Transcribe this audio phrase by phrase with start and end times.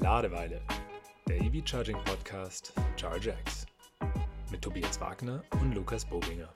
[0.00, 0.62] Ladeweile,
[1.28, 3.66] der EV Charging Podcast von ChargeX
[4.50, 6.52] mit Tobias Wagner und Lukas Bobinger.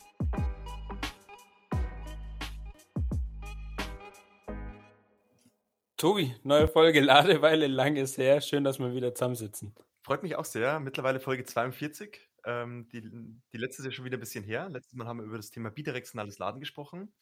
[5.97, 8.41] Tobi, neue Folge Ladeweile, lang ist her.
[8.41, 9.75] Schön, dass wir wieder zusammensitzen.
[10.03, 10.81] Freut mich auch sehr.
[10.81, 12.21] Mittlerweile Folge 42.
[12.45, 14.69] Ähm, die, die letzte ist ja schon wieder ein bisschen her.
[14.69, 17.13] Letztes Mal haben wir über das Thema bidirektionales Laden gesprochen.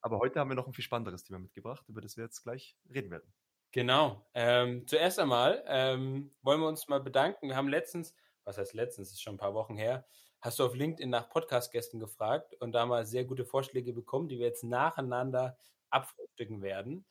[0.00, 2.76] Aber heute haben wir noch ein viel spannenderes Thema mitgebracht, über das wir jetzt gleich
[2.92, 3.32] reden werden.
[3.72, 4.26] Genau.
[4.34, 7.48] Ähm, zuerst einmal ähm, wollen wir uns mal bedanken.
[7.48, 8.14] Wir haben letztens,
[8.44, 10.06] was heißt letztens, ist schon ein paar Wochen her,
[10.42, 14.38] hast du auf LinkedIn nach Podcast-Gästen gefragt und da mal sehr gute Vorschläge bekommen, die
[14.38, 15.56] wir jetzt nacheinander
[15.90, 17.06] abfrühstücken werden.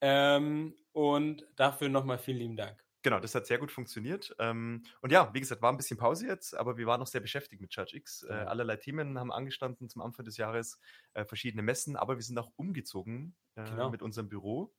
[0.00, 2.84] Ähm, und dafür nochmal vielen lieben Dank.
[3.02, 4.34] Genau, das hat sehr gut funktioniert.
[4.38, 7.20] Ähm, und ja, wie gesagt, war ein bisschen Pause jetzt, aber wir waren noch sehr
[7.22, 8.24] beschäftigt mit Charge X.
[8.24, 10.78] Äh, allerlei Themen haben angestanden zum Anfang des Jahres,
[11.14, 13.90] äh, verschiedene Messen, aber wir sind auch umgezogen äh, Genau.
[13.90, 14.74] mit unserem Büro.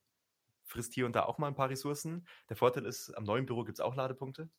[0.71, 2.25] Frisst hier und da auch mal ein paar Ressourcen.
[2.47, 4.49] Der Vorteil ist, am neuen Büro gibt es auch Ladepunkte.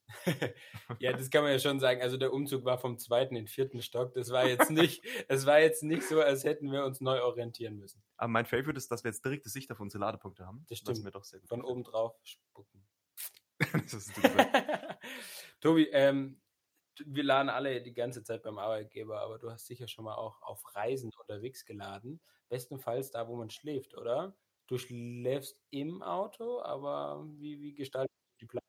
[0.99, 2.03] Ja, das kann man ja schon sagen.
[2.03, 4.13] Also der Umzug war vom zweiten in den vierten Stock.
[4.13, 7.79] Das war jetzt nicht, es war jetzt nicht so, als hätten wir uns neu orientieren
[7.79, 8.03] müssen.
[8.19, 10.67] Aber mein Favorite ist, dass wir jetzt direkte Sicht auf unsere Ladepunkte haben.
[10.69, 11.03] Das stimmt.
[11.03, 11.73] mir doch sehr gut Von gefällt.
[11.73, 12.87] oben drauf spucken.
[13.91, 14.99] das gesagt.
[15.61, 16.43] Tobi, ähm,
[17.07, 20.43] wir laden alle die ganze Zeit beim Arbeitgeber, aber du hast sicher schon mal auch
[20.43, 22.21] auf Reisen unterwegs geladen.
[22.51, 24.37] Bestenfalls da, wo man schläft, oder?
[24.67, 28.11] Du schläfst im Auto, aber wie, wie gestaltet
[28.41, 28.63] die Planung?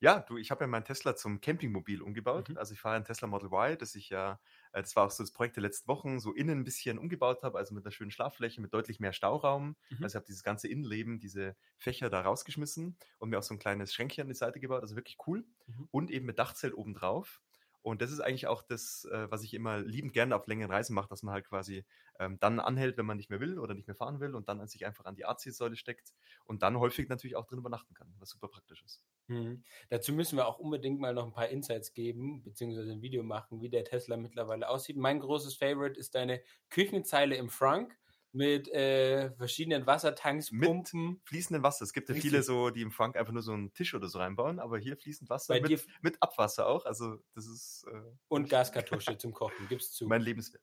[0.00, 2.50] Ja, du, ich habe ja meinen Tesla zum Campingmobil umgebaut.
[2.50, 2.56] Mhm.
[2.56, 4.40] Also ich fahre ein Tesla Model Y, das ich ja,
[4.72, 7.42] äh, das war auch so das Projekt der letzten Wochen, so innen ein bisschen umgebaut
[7.42, 9.76] habe, also mit einer schönen Schlaffläche, mit deutlich mehr Stauraum.
[9.90, 10.06] Mhm.
[10.06, 13.58] Also ich habe dieses ganze Innenleben, diese Fächer da rausgeschmissen und mir auch so ein
[13.58, 15.46] kleines Schränkchen an die Seite gebaut, also wirklich cool.
[15.66, 15.88] Mhm.
[15.90, 17.40] Und eben mit Dachzelt obendrauf.
[17.86, 20.92] Und das ist eigentlich auch das, äh, was ich immer liebend gerne auf längeren Reisen
[20.92, 21.84] mache, dass man halt quasi
[22.18, 24.60] ähm, dann anhält, wenn man nicht mehr will oder nicht mehr fahren will und dann
[24.60, 26.12] an sich einfach an die AC-Säule steckt
[26.46, 29.04] und dann häufig natürlich auch drin übernachten kann, was super praktisch ist.
[29.28, 29.62] Mhm.
[29.88, 33.60] Dazu müssen wir auch unbedingt mal noch ein paar Insights geben, beziehungsweise ein Video machen,
[33.60, 34.96] wie der Tesla mittlerweile aussieht.
[34.96, 37.96] Mein großes Favorite ist deine Küchenzeile im Frank
[38.36, 41.20] mit äh, verschiedenen Wassertanks, Mit Pumpen.
[41.24, 41.84] fließendem Wasser.
[41.84, 42.30] Es gibt ja Richtig.
[42.30, 44.96] viele so, die im Frank einfach nur so einen Tisch oder so reinbauen, aber hier
[44.96, 46.84] fließend Wasser Bei mit, mit Abwasser auch.
[46.84, 49.66] Also das ist äh, und Gaskartusche zum Kochen.
[49.68, 50.06] Gib's zu.
[50.06, 50.62] mein Lebenswerk.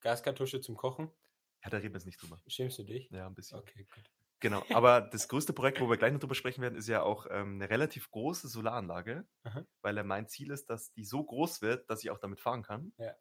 [0.00, 1.10] Gaskartusche zum Kochen.
[1.62, 2.40] Ja, da reden wir jetzt nicht drüber.
[2.46, 3.10] Schämst du dich?
[3.10, 3.58] Ja, ein bisschen.
[3.58, 4.10] Okay, gut.
[4.40, 4.64] Genau.
[4.74, 7.56] Aber das größte Projekt, wo wir gleich noch drüber sprechen werden, ist ja auch ähm,
[7.56, 9.66] eine relativ große Solaranlage, Aha.
[9.82, 12.94] weil mein Ziel ist, dass die so groß wird, dass ich auch damit fahren kann.
[12.96, 13.14] Ja.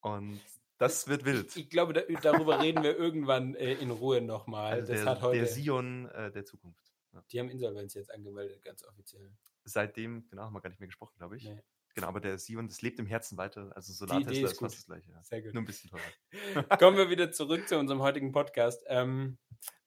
[0.00, 0.40] Und
[0.78, 1.48] das wird wild.
[1.48, 4.72] Ich, ich glaube, da, darüber reden wir irgendwann äh, in Ruhe nochmal.
[4.72, 5.38] Also das der, hat heute.
[5.38, 6.92] der Sion äh, der Zukunft.
[7.12, 7.24] Ja.
[7.30, 9.30] die haben Insolvenz jetzt angemeldet, ganz offiziell.
[9.64, 11.44] Seitdem, genau, haben wir gar nicht mehr gesprochen, glaube ich.
[11.44, 11.62] Nee.
[11.94, 13.72] Genau, aber der Sion, das lebt im Herzen weiter.
[13.74, 15.10] Also Solartesla ist ist fast das gleiche.
[15.10, 15.24] Ja.
[15.24, 15.54] Sehr gut.
[15.54, 16.62] Nur ein bisschen teurer.
[16.78, 18.84] Kommen wir wieder zurück zu unserem heutigen Podcast.
[18.86, 19.38] Ähm,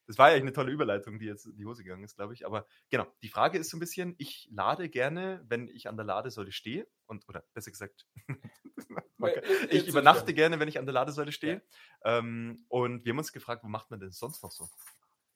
[0.09, 2.33] Das war ja eigentlich eine tolle Überleitung, die jetzt in die Hose gegangen ist, glaube
[2.33, 2.43] ich.
[2.43, 6.05] Aber genau, die Frage ist so ein bisschen, ich lade gerne, wenn ich an der
[6.07, 8.07] Ladesäule stehe, und oder besser gesagt,
[9.69, 11.61] ich übernachte gerne, wenn ich an der Ladesäule stehe.
[12.03, 14.67] Ähm, und wir haben uns gefragt, wo macht man denn sonst noch so?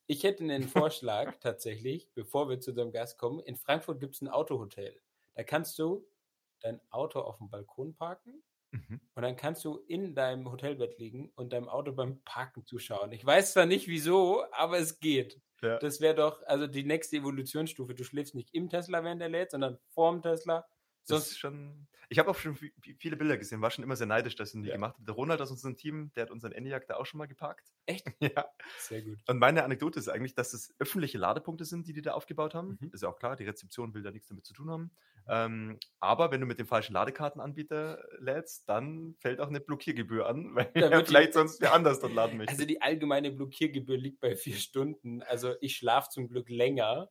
[0.08, 3.42] Ich hätte einen Vorschlag tatsächlich, bevor wir zu unserem Gast kommen.
[3.42, 5.00] In Frankfurt gibt es ein Autohotel.
[5.36, 6.04] Da kannst du
[6.62, 9.00] dein Auto auf dem Balkon parken Mhm.
[9.14, 13.12] und dann kannst du in deinem Hotelbett liegen und deinem Auto beim Parken zuschauen.
[13.12, 15.40] Ich weiß zwar nicht wieso, aber es geht.
[15.62, 15.78] Ja.
[15.78, 17.94] Das wäre doch also die nächste Evolutionsstufe.
[17.94, 20.66] Du schläfst nicht im Tesla, während er lädt, sondern vorm Tesla.
[21.08, 21.88] Das ist Sonst schon.
[22.14, 24.54] Ich habe auch schon vi- vi- viele Bilder gesehen, war schon immer sehr neidisch, dass
[24.54, 24.76] ihn die Ja.
[24.76, 25.08] gemacht hat.
[25.08, 27.74] Der Ronald aus unserem Team, der hat unseren Enyaq da auch schon mal geparkt.
[27.88, 28.06] Echt?
[28.38, 28.46] Ja.
[28.80, 29.18] sehr gut.
[29.28, 32.78] Und meine Anekdote ist eigentlich, dass es öffentliche Ladepunkte sind, die die da aufgebaut haben.
[32.80, 32.92] Mhm.
[32.94, 34.92] Ist ja auch klar, die Rezeption will da nichts damit zu tun haben.
[35.28, 40.54] Ähm, aber wenn du mit dem falschen Ladekartenanbieter lädst, dann fällt auch eine Blockiergebühr an,
[40.56, 42.52] weil er vielleicht sonst wer anders dort laden möchte.
[42.52, 45.22] Also die allgemeine Blockiergebühr liegt bei vier Stunden.
[45.24, 47.10] Also ich schlafe zum Glück länger.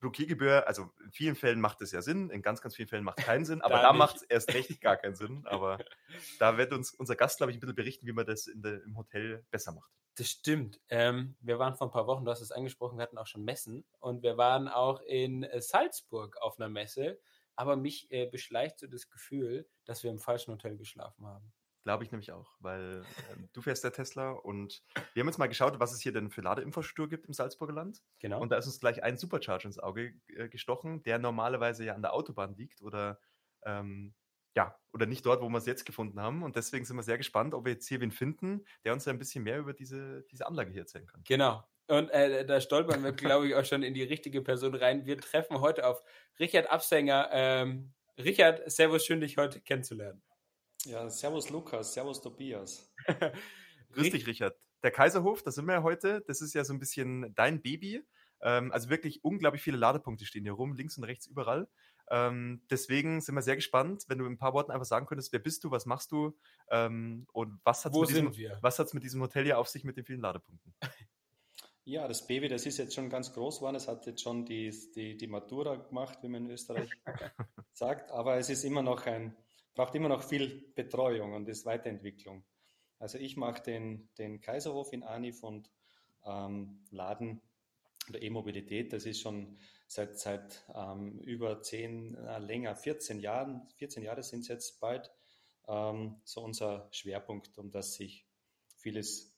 [0.00, 3.18] Blockiergebühr, also in vielen Fällen macht es ja Sinn, in ganz, ganz vielen Fällen macht
[3.18, 5.46] es keinen Sinn, aber Da macht es erst recht gar keinen Sinn.
[5.46, 5.78] Aber
[6.38, 8.82] da wird uns unser Gast, glaube ich, ein bisschen berichten, wie man das in der,
[8.82, 9.90] im Hotel besser macht.
[10.16, 10.80] Das stimmt.
[10.88, 13.44] Ähm, wir waren vor ein paar Wochen, du hast es angesprochen, wir hatten auch schon
[13.44, 17.20] Messen und wir waren auch in äh, Salzburg auf einer Messe.
[17.56, 21.52] Aber mich äh, beschleicht so das Gefühl, dass wir im falschen Hotel geschlafen haben.
[21.82, 24.82] Glaube ich nämlich auch, weil ähm, du fährst der Tesla und
[25.14, 28.02] wir haben jetzt mal geschaut, was es hier denn für Ladeinfrastruktur gibt im Salzburger Land.
[28.18, 28.40] Genau.
[28.40, 32.02] Und da ist uns gleich ein Supercharger ins Auge äh, gestochen, der normalerweise ja an
[32.02, 33.18] der Autobahn liegt oder
[33.64, 34.14] ähm,
[34.56, 36.42] ja, oder nicht dort, wo wir es jetzt gefunden haben.
[36.42, 39.18] Und deswegen sind wir sehr gespannt, ob wir jetzt hier wen finden, der uns ein
[39.18, 41.22] bisschen mehr über diese, diese Anlage hier erzählen kann.
[41.26, 41.62] Genau.
[41.86, 45.06] Und äh, da stolpern wir, glaube ich, auch schon in die richtige Person rein.
[45.06, 46.02] Wir treffen heute auf
[46.38, 47.30] Richard Absänger.
[47.32, 50.22] Ähm, Richard, Servus, schön, dich heute kennenzulernen.
[50.86, 52.92] Ja, servus Lukas, servus Tobias.
[53.92, 54.56] Grüß dich, Richard.
[54.82, 56.22] Der Kaiserhof, da sind wir ja heute.
[56.26, 58.02] Das ist ja so ein bisschen dein Baby.
[58.40, 61.68] Ähm, also wirklich unglaublich viele Ladepunkte stehen hier rum, links und rechts überall.
[62.10, 65.32] Ähm, deswegen sind wir sehr gespannt, wenn du in ein paar Worten einfach sagen könntest,
[65.32, 66.36] wer bist du, was machst du
[66.70, 70.04] ähm, und was hat es mit, diesem, mit diesem Hotel hier auf sich mit den
[70.04, 70.74] vielen Ladepunkten?
[71.84, 73.74] Ja, das Baby, das ist jetzt schon ganz groß geworden.
[73.74, 76.90] Es hat jetzt schon die, die, die Matura gemacht, wie man in Österreich
[77.72, 78.12] sagt.
[78.12, 79.34] Aber es ist immer noch ein,
[79.74, 82.44] braucht immer noch viel Betreuung und ist Weiterentwicklung.
[82.98, 85.70] Also ich mache den, den Kaiserhof in Anif und
[86.24, 87.40] ähm, Laden
[88.08, 88.92] oder E-Mobilität.
[88.92, 94.40] Das ist schon seit, seit ähm, über zehn, äh, länger, 14 Jahren, 14 Jahre sind
[94.40, 95.10] es jetzt bald,
[95.66, 98.26] ähm, so unser Schwerpunkt, um das sich
[98.76, 99.34] vieles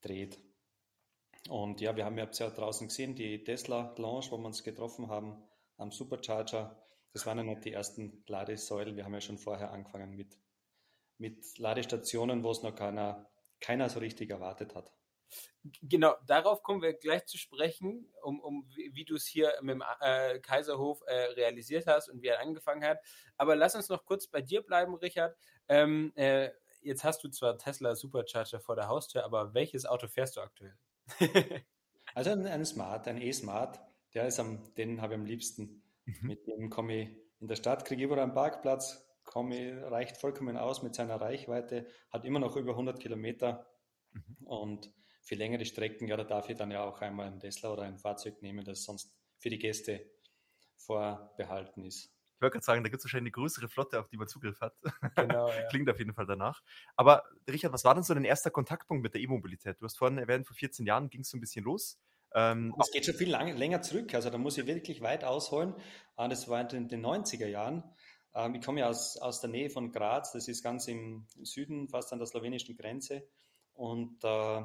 [0.00, 0.38] dreht.
[1.48, 5.42] Und ja, wir haben ja, draußen gesehen, die Tesla Launch, wo wir uns getroffen haben
[5.76, 6.76] am Supercharger.
[7.12, 8.96] Das waren ja nicht die ersten Ladesäulen.
[8.96, 10.38] Wir haben ja schon vorher angefangen mit,
[11.18, 13.30] mit Ladestationen, wo es noch keiner,
[13.60, 14.92] keiner so richtig erwartet hat.
[15.80, 19.84] Genau, darauf kommen wir gleich zu sprechen, um, um wie, du es hier mit dem
[20.00, 22.98] äh, Kaiserhof äh, realisiert hast und wie er angefangen hat.
[23.36, 25.36] Aber lass uns noch kurz bei dir bleiben, Richard.
[25.68, 26.50] Ähm, äh,
[26.82, 30.76] jetzt hast du zwar Tesla Supercharger vor der Haustür, aber welches Auto fährst du aktuell?
[32.14, 33.80] also ein, ein Smart, ein E-Smart,
[34.14, 35.81] der ist am, den habe ich am liebsten.
[36.04, 36.26] Mhm.
[36.26, 37.08] Mit dem komme ich
[37.40, 42.24] in der Stadt, kriege überall einen Parkplatz, komme, reicht vollkommen aus mit seiner Reichweite, hat
[42.24, 43.66] immer noch über 100 Kilometer
[44.12, 44.46] mhm.
[44.46, 47.82] und für längere Strecken, ja, da darf ich dann ja auch einmal einen Tesla oder
[47.82, 50.10] ein Fahrzeug nehmen, das sonst für die Gäste
[50.76, 52.12] vorbehalten ist.
[52.36, 54.60] Ich wollte gerade sagen, da gibt es wahrscheinlich eine größere Flotte, auf die man Zugriff
[54.60, 54.74] hat.
[55.14, 55.68] Genau, ja.
[55.68, 56.60] Klingt auf jeden Fall danach.
[56.96, 59.80] Aber Richard, was war denn so dein erster Kontaktpunkt mit der E-Mobilität?
[59.80, 62.00] Du hast vorhin erwähnt, vor 14 Jahren ging es so ein bisschen los.
[62.34, 64.14] Ähm, es geht schon viel lang, länger zurück.
[64.14, 65.74] Also da muss ich wirklich weit ausholen.
[66.16, 67.82] Ah, das war in den 90er Jahren.
[68.34, 70.32] Ähm, ich komme ja aus, aus der Nähe von Graz.
[70.32, 73.28] Das ist ganz im Süden, fast an der slowenischen Grenze.
[73.74, 74.62] Und äh,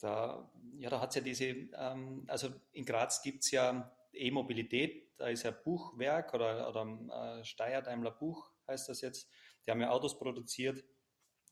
[0.00, 5.10] da, ja, da hat es ja diese, ähm, also in Graz gibt es ja E-Mobilität,
[5.18, 9.28] da ist ja Buchwerk oder, oder äh, Steyr Daimler Buch heißt das jetzt.
[9.64, 10.84] Die haben ja Autos produziert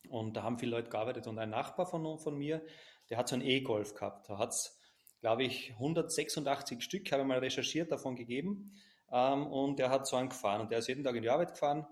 [0.09, 2.65] und da haben viele Leute gearbeitet und ein Nachbar von, von mir,
[3.11, 4.29] der hat so einen E-Golf gehabt.
[4.29, 4.79] Da hat es,
[5.25, 8.75] glaube ich, 186 Stück, habe ich mal recherchiert, davon gegeben.
[9.11, 11.53] Ähm, und der hat so einen gefahren und der ist jeden Tag in die Arbeit
[11.53, 11.87] gefahren,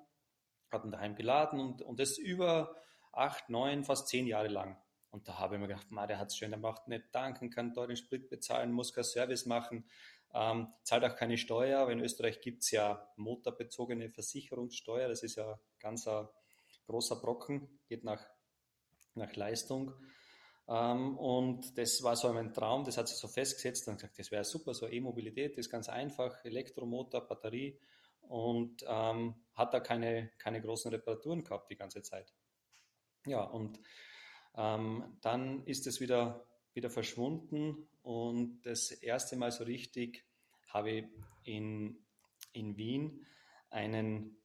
[0.70, 2.76] hat ihn daheim geladen und, und das über
[3.10, 4.76] acht, neun, fast zehn Jahre lang.
[5.10, 7.48] Und da habe ich mir gedacht, ma, der hat es schön, der macht nicht tanken,
[7.48, 9.86] kann dort den Sprit bezahlen, muss kein Service machen,
[10.34, 11.78] ähm, zahlt auch keine Steuer.
[11.80, 16.28] Aber in Österreich gibt es ja motorbezogene Versicherungssteuer, das ist ja ganz ein
[16.84, 18.26] großer Brocken, geht nach,
[19.14, 19.94] nach Leistung.
[20.72, 24.30] Ähm, und das war so mein Traum, das hat sich so festgesetzt und gesagt, das
[24.30, 27.78] wäre super, so E-Mobilität ist ganz einfach, Elektromotor, Batterie
[28.22, 32.32] und ähm, hat da keine, keine großen Reparaturen gehabt die ganze Zeit.
[33.26, 33.80] Ja, und
[34.56, 40.24] ähm, dann ist es wieder, wieder verschwunden und das erste Mal so richtig
[40.68, 41.04] habe ich
[41.44, 41.98] in,
[42.54, 43.26] in Wien
[43.68, 44.38] einen,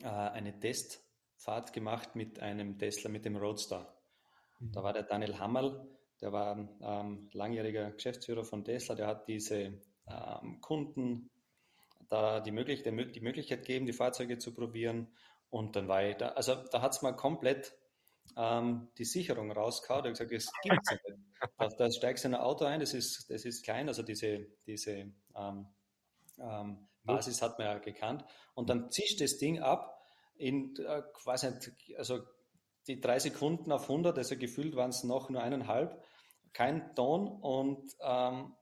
[0.00, 3.99] äh, eine Testfahrt gemacht mit einem Tesla, mit dem Roadster.
[4.60, 4.72] Mhm.
[4.72, 5.88] Da war der Daniel Hammerl,
[6.20, 11.30] der war ähm, langjähriger Geschäftsführer von Tesla, der hat diese ähm, Kunden
[12.08, 15.08] da die, Möglich die Möglichkeit gegeben, die Fahrzeuge zu probieren.
[15.48, 17.74] Und dann war ich da, also da hat es mal komplett
[18.36, 20.06] ähm, die Sicherung rausgehauen.
[20.06, 21.18] Ich gesagt, es gibt es nicht.
[21.56, 24.46] Da, da, steigst du in ein Auto ein, das ist, das ist klein, also diese,
[24.66, 25.66] diese ähm,
[26.38, 28.24] ähm, Basis hat man ja gekannt.
[28.54, 30.02] Und dann zischt das Ding ab
[30.36, 31.48] in äh, quasi,
[31.96, 32.20] also
[32.86, 36.02] die drei Sekunden auf 100, also gefühlt waren es noch nur eineinhalb,
[36.52, 38.54] kein Ton und ähm,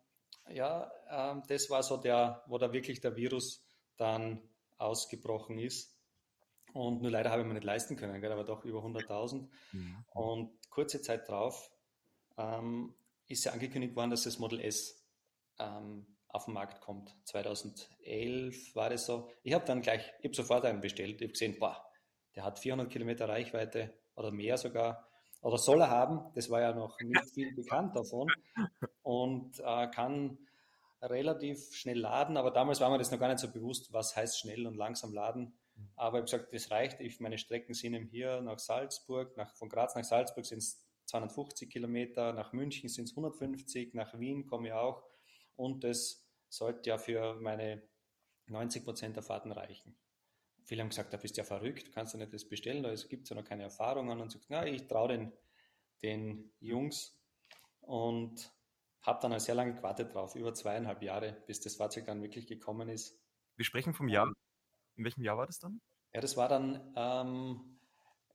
[0.50, 3.64] ja, ähm, das war so der, wo da wirklich der Virus
[3.96, 4.42] dann
[4.78, 5.94] ausgebrochen ist.
[6.72, 9.48] Und nur leider habe ich mir nicht leisten können, gell, aber doch über 100.000.
[9.72, 10.04] Mhm.
[10.12, 11.70] Und kurze Zeit drauf
[12.36, 12.94] ähm,
[13.26, 15.02] ist ja angekündigt worden, dass das Model S
[15.58, 17.14] ähm, auf den Markt kommt.
[17.24, 19.30] 2011 war das so.
[19.42, 21.16] Ich habe dann gleich, ich habe sofort einen bestellt.
[21.16, 21.84] Ich habe gesehen, boah,
[22.36, 25.08] der hat 400 Kilometer Reichweite oder mehr sogar.
[25.40, 26.32] Oder soll er haben.
[26.34, 28.28] Das war ja noch nicht viel bekannt davon.
[29.02, 30.38] Und äh, kann
[31.00, 32.36] relativ schnell laden.
[32.36, 35.12] Aber damals war mir das noch gar nicht so bewusst, was heißt schnell und langsam
[35.12, 35.56] laden.
[35.94, 37.00] Aber ich habe gesagt, das reicht.
[37.00, 41.70] Ich, meine Strecken sind hier nach Salzburg, nach, von Graz nach Salzburg sind es 250
[41.70, 45.04] Kilometer, nach München sind es 150, nach Wien komme ich auch.
[45.54, 47.82] Und das sollte ja für meine
[48.46, 49.96] 90 Prozent der Fahrten reichen.
[50.68, 53.22] Viele haben gesagt, da bist du ja verrückt, kannst du nicht das bestellen, da gibt
[53.22, 54.20] es ja noch keine Erfahrungen.
[54.20, 55.32] Und sagt, na, ich traue den,
[56.02, 57.18] den Jungs
[57.80, 58.52] und
[59.00, 62.90] habe dann sehr lange gewartet drauf, über zweieinhalb Jahre, bis das Fahrzeug dann wirklich gekommen
[62.90, 63.18] ist.
[63.56, 64.30] Wir sprechen vom Jahr.
[64.96, 65.80] In welchem Jahr war das dann?
[66.12, 67.80] Ja, das war dann ähm,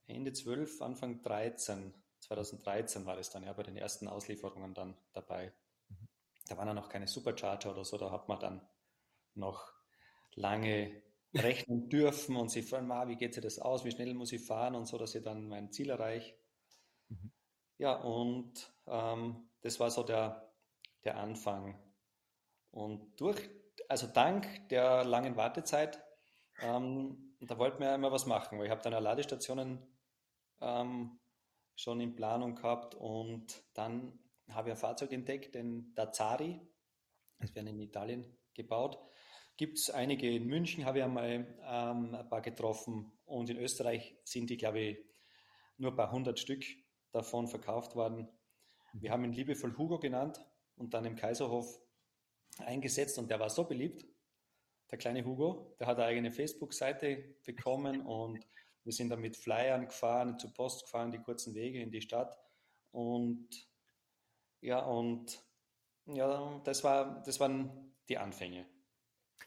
[0.06, 1.94] Ende 12, Anfang 13.
[2.18, 5.52] 2013 war das dann ja bei den ersten Auslieferungen dann dabei.
[5.88, 6.08] Mhm.
[6.48, 8.68] da waren ja noch keine Supercharger oder so, da hat man dann
[9.34, 9.72] noch
[10.34, 11.03] lange
[11.34, 14.44] rechnen dürfen und sie fragen, ah, wie geht sich das aus, wie schnell muss ich
[14.44, 16.34] fahren und so, dass ich dann mein Ziel erreiche.
[17.08, 17.32] Mhm.
[17.78, 20.52] Ja, und ähm, das war so der,
[21.04, 21.82] der Anfang.
[22.70, 23.38] Und durch,
[23.88, 26.02] also dank der langen Wartezeit,
[26.60, 29.78] ähm, da wollten wir ja immer was machen, weil ich habe dann ja Ladestationen
[30.60, 31.18] ähm,
[31.76, 36.60] schon in Planung gehabt und dann habe ich ein Fahrzeug entdeckt, den Dazari,
[37.40, 38.98] das werden in Italien gebaut.
[39.56, 44.16] Gibt es einige in München, habe ich einmal ähm, ein paar getroffen und in Österreich
[44.24, 44.98] sind die, glaube ich,
[45.76, 46.64] nur ein paar hundert Stück
[47.12, 48.28] davon verkauft worden.
[48.92, 50.44] Wir haben ihn liebevoll Hugo genannt
[50.76, 51.80] und dann im Kaiserhof
[52.58, 54.04] eingesetzt und der war so beliebt,
[54.90, 55.76] der kleine Hugo.
[55.78, 58.44] Der hat eine eigene Facebook-Seite bekommen und
[58.82, 62.36] wir sind dann mit Flyern gefahren, zur Post gefahren, die kurzen Wege in die Stadt
[62.90, 63.48] und
[64.60, 65.44] ja, und
[66.06, 68.66] ja, das, war, das waren die Anfänge.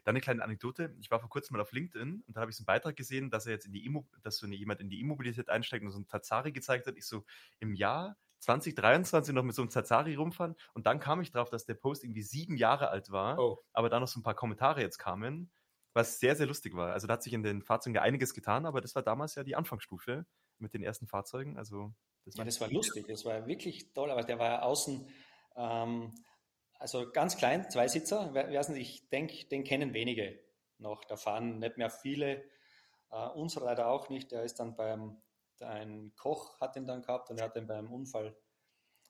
[0.04, 0.96] Dann eine kleine Anekdote.
[1.00, 3.30] Ich war vor kurzem mal auf LinkedIn und da habe ich so einen Beitrag gesehen,
[3.30, 6.00] dass er jetzt in die Immo dass so jemand in die Immobilität einsteigt und so
[6.00, 6.98] ein Tazari gezeigt hat.
[6.98, 7.26] Ich so
[7.60, 10.56] im Jahr 2023 noch mit so einem Zazari rumfahren.
[10.74, 13.60] Und dann kam ich drauf, dass der Post irgendwie sieben Jahre alt war, oh.
[13.74, 15.52] aber da noch so ein paar Kommentare jetzt kamen,
[15.94, 16.94] was sehr, sehr lustig war.
[16.94, 19.44] Also da hat sich in den Fahrzeugen ja einiges getan, aber das war damals ja
[19.44, 20.26] die Anfangsstufe
[20.60, 21.58] mit den ersten Fahrzeugen.
[21.58, 21.94] Also
[22.26, 25.08] das ja, war, das war lustig, das war wirklich toll, aber der war ja außen,
[25.56, 26.14] ähm,
[26.80, 28.34] also ganz klein, Zweisitzer,
[28.76, 30.40] ich denke, den kennen wenige
[30.80, 31.04] noch.
[31.06, 32.44] Da fahren nicht mehr viele.
[33.10, 34.32] Uh, unser leider auch nicht.
[34.32, 35.22] Der ist dann beim
[35.62, 38.36] ein Koch hat ihn dann gehabt und er hat ihn beim Unfall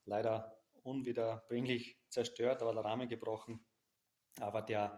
[0.05, 3.65] leider unwiederbringlich zerstört, aber der Rahmen gebrochen.
[4.39, 4.97] Aber der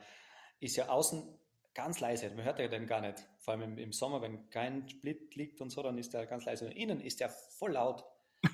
[0.60, 1.40] ist ja außen
[1.74, 2.30] ganz leise.
[2.32, 3.28] Man hört ja den gar nicht.
[3.40, 6.46] Vor allem im, im, Sommer, wenn kein Split liegt und so, dann ist der ganz
[6.46, 6.66] leise.
[6.66, 8.06] Und innen ist der voll laut.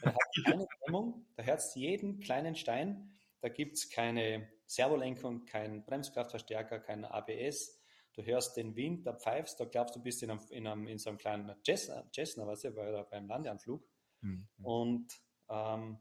[0.02, 1.26] Er hat keine Hemmung.
[1.36, 3.12] Da hört es jeden kleinen Stein.
[3.42, 7.82] Da gibt es keine Servolenkung, kein Bremskraftverstärker, kein ABS
[8.16, 10.98] du hörst den Wind, da pfeifst, da glaubst du bist in, einem, in, einem, in
[10.98, 13.86] so einem kleinen Cessna, Cessna weißt du, bei, beim Landeanflug.
[14.22, 14.48] Mhm.
[14.62, 15.14] Und
[15.50, 16.00] ähm,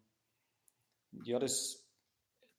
[1.25, 1.85] ja, das,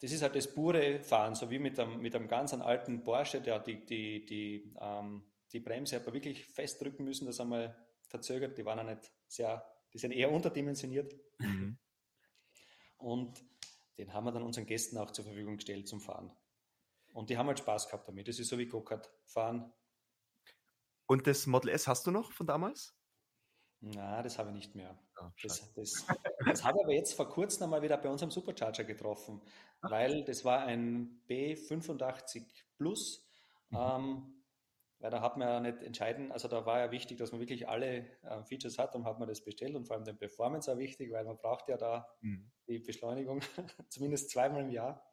[0.02, 3.42] das ist halt das pure Fahren, so wie mit einem, mit einem ganz alten Porsche,
[3.42, 7.76] der die, die, die, ähm, die Bremse aber wirklich festdrücken müssen, das einmal
[8.08, 11.16] verzögert, die waren ja nicht sehr, die sind eher unterdimensioniert.
[11.40, 11.78] Mhm.
[12.98, 13.44] Und
[13.98, 16.32] den haben wir dann unseren Gästen auch zur Verfügung gestellt zum Fahren.
[17.14, 18.28] Und die haben halt Spaß gehabt damit.
[18.28, 19.74] Das ist so wie Go-Kart fahren.
[21.08, 22.98] Und das Model S hast du noch von damals?
[23.80, 24.98] Na, das habe ich nicht mehr.
[25.22, 26.06] Oh, das, das,
[26.46, 29.42] das habe ich aber jetzt vor kurzem einmal wieder bei unserem Supercharger getroffen,
[29.82, 29.92] Ach.
[29.92, 32.46] weil das war ein B85
[32.78, 33.26] Plus.
[33.70, 33.78] Mhm.
[33.78, 34.35] Ähm,
[35.06, 37.70] weil da hat man ja nicht entscheiden, also da war ja wichtig, dass man wirklich
[37.70, 40.80] alle äh, Features hat und hat man das bestellt und vor allem den Performance auch
[40.80, 42.52] wichtig, weil man braucht ja da mhm.
[42.68, 43.42] die Beschleunigung
[43.90, 45.08] zumindest zweimal im Jahr.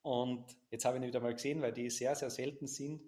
[0.00, 3.02] Und jetzt habe ich ihn wieder mal gesehen, weil die sehr, sehr selten sind.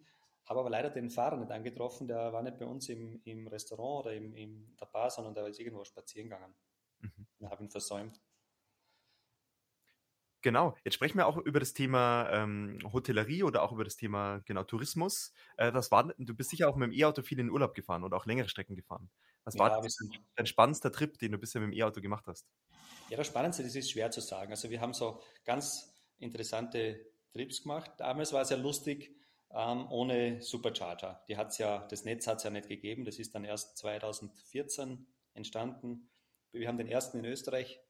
[0.45, 2.07] Habe aber leider den Fahrer nicht angetroffen.
[2.07, 5.47] Der war nicht bei uns im, im Restaurant oder im, in der Bar, sondern der
[5.47, 6.55] ist irgendwo spazieren gegangen.
[6.99, 7.27] Mhm.
[7.39, 8.21] Ich habe ihn versäumt.
[10.41, 14.41] Genau, jetzt sprechen wir auch über das Thema ähm, Hotellerie oder auch über das Thema
[14.45, 15.33] genau Tourismus.
[15.57, 18.05] Äh, was war, du bist sicher auch mit dem E-Auto viel in den Urlaub gefahren
[18.05, 19.11] oder auch längere Strecken gefahren.
[19.45, 19.83] Was ja, war
[20.37, 22.47] dein spannendster Trip, den du bisher mit dem E-Auto gemacht hast?
[23.11, 24.51] Ja, das Spannendste, das ist schwer zu sagen.
[24.53, 27.01] Also wir haben so ganz interessante
[27.33, 27.91] Trips gemacht.
[27.99, 29.17] Damals war es ja lustig,
[29.51, 31.25] ähm, ohne Supercharger.
[31.29, 33.05] Die hat's ja, das Netz hat es ja nicht gegeben.
[33.05, 36.11] Das ist dann erst 2014 entstanden.
[36.53, 37.81] Wir haben den ersten in Österreich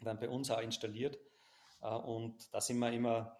[0.00, 1.18] dann bei uns auch installiert.
[1.82, 3.36] Äh, und da sind wir immer,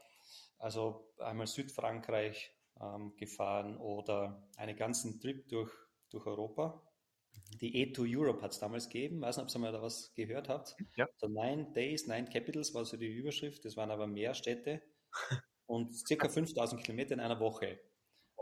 [0.59, 5.73] also einmal Südfrankreich ähm, gefahren oder einen ganzen Trip durch,
[6.11, 6.82] durch Europa.
[7.61, 9.20] Die E2 Europe hat es damals gegeben.
[9.20, 10.76] Weiß nicht, ob ihr mal da was gehört habt.
[10.97, 11.09] Ja.
[11.16, 13.64] So Nine Days, Nine Capitals war so die Überschrift.
[13.64, 14.82] Das waren aber mehr Städte
[15.66, 17.80] und circa 5000 Kilometer in einer Woche.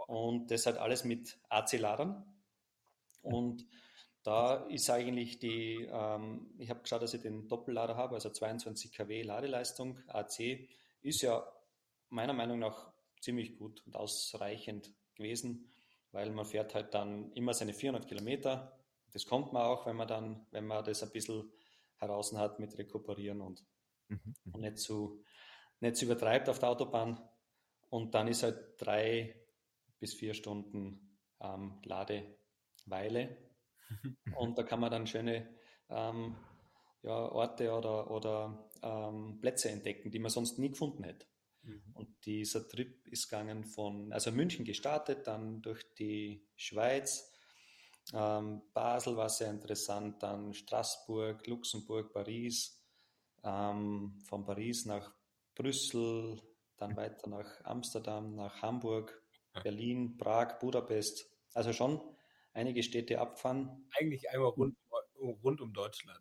[0.06, 2.24] Und das hat alles mit AC-Ladern.
[3.22, 3.66] Und
[4.28, 8.92] da ist eigentlich die, ähm, ich habe geschaut, dass ich den Doppellader habe, also 22
[8.92, 9.98] kW Ladeleistung.
[10.08, 10.68] AC
[11.02, 11.46] ist ja
[12.10, 15.68] meiner Meinung nach ziemlich gut und ausreichend gewesen,
[16.12, 18.78] weil man fährt halt dann immer seine 400 Kilometer
[19.12, 21.50] das kommt man auch, wenn man dann, wenn man das ein bisschen
[21.96, 23.64] heraus hat mit Rekuperieren und,
[24.08, 24.34] mhm.
[24.44, 24.60] und mhm.
[24.60, 25.22] nicht, zu,
[25.80, 27.20] nicht zu übertreibt auf der Autobahn.
[27.90, 29.34] Und dann ist halt drei
[29.98, 33.36] bis vier Stunden ähm, Ladeweile.
[34.36, 35.48] und da kann man dann schöne
[35.88, 36.36] ähm,
[37.02, 41.26] ja, Orte oder, oder ähm, Plätze entdecken, die man sonst nie gefunden hätte.
[41.62, 41.82] Mhm.
[41.94, 47.32] Und dieser Trip ist gegangen von, also München gestartet, dann durch die Schweiz,
[48.14, 52.82] ähm, Basel war sehr interessant, dann Straßburg, Luxemburg, Paris,
[53.44, 55.14] ähm, von Paris nach
[55.54, 56.40] Brüssel,
[56.76, 59.22] dann weiter nach Amsterdam, nach Hamburg,
[59.62, 61.30] Berlin, Prag, Budapest.
[61.52, 62.00] Also schon
[62.58, 63.88] einige Städte abfahren.
[63.98, 64.76] Eigentlich einmal rund,
[65.16, 66.20] rund um Deutschland.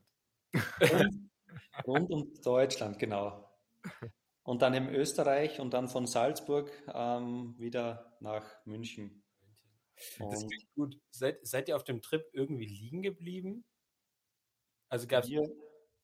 [0.53, 1.29] Rund,
[1.88, 3.50] rund um Deutschland, genau.
[4.44, 9.24] Und dann in Österreich und dann von Salzburg ähm, wieder nach München.
[10.20, 11.01] Das klingt gut.
[11.10, 13.65] Seid, seid ihr auf dem Trip irgendwie liegen geblieben?
[14.89, 15.44] Also gab Wir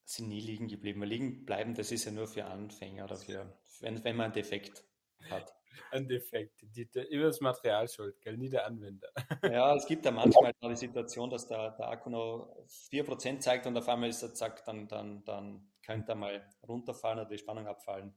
[0.04, 1.00] sind nie liegen geblieben.
[1.00, 4.34] Wir liegen bleiben, das ist ja nur für Anfänger oder für, wenn, wenn man einen
[4.34, 4.84] Defekt
[5.30, 5.54] hat.
[5.92, 6.62] Ein Defekt.
[6.62, 8.38] Die, der, immer das Material schuld, gell?
[8.38, 9.10] nie der Anwender.
[9.54, 12.56] Ja, es gibt ja manchmal die Situation, dass der, der Akku noch
[12.92, 17.20] 4% zeigt und auf einmal ist er zack, dann, dann, dann könnte er mal runterfallen
[17.20, 18.14] oder die Spannung abfallen.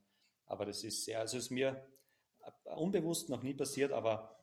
[0.46, 1.84] Aber das ist sehr, also ist mir
[2.64, 4.36] unbewusst noch nie passiert, aber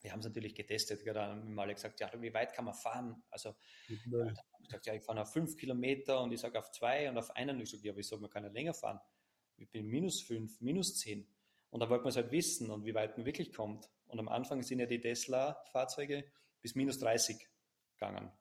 [0.00, 1.04] wir haben es natürlich getestet.
[1.04, 3.22] Gerade haben mal gesagt, ja, wie weit kann man fahren?
[3.30, 3.54] Also,
[3.88, 7.30] ich gesagt, ja, ich fahre auf fünf Kilometer und ich sage auf zwei und auf
[7.36, 7.56] einen.
[7.56, 9.00] Und ich sage, ja, wieso, man kann ja länger fahren.
[9.56, 11.26] Ich bin minus fünf, minus zehn.
[11.70, 13.88] Und da wollte man es halt wissen und wie weit man wirklich kommt.
[14.06, 16.24] Und am Anfang sind ja die Tesla-Fahrzeuge
[16.62, 17.48] bis minus 30
[17.92, 18.32] gegangen.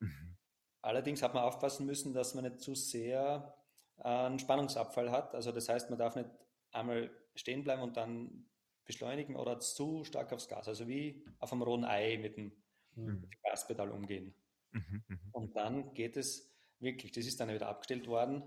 [0.00, 0.36] Mhm.
[0.82, 3.56] Allerdings hat man aufpassen müssen, dass man nicht zu sehr
[3.96, 5.34] einen Spannungsabfall hat.
[5.34, 6.28] Also das heißt, man darf nicht
[6.72, 8.50] einmal stehen bleiben und dann
[8.84, 10.68] beschleunigen oder zu stark aufs Gas.
[10.68, 12.52] Also wie auf einem rohen Ei mit dem,
[12.94, 13.28] mhm.
[13.42, 14.34] Gaspedal umgehen.
[14.72, 15.20] Mhm, mhm.
[15.32, 18.42] Und dann geht es wirklich, das ist dann wieder abgestellt worden.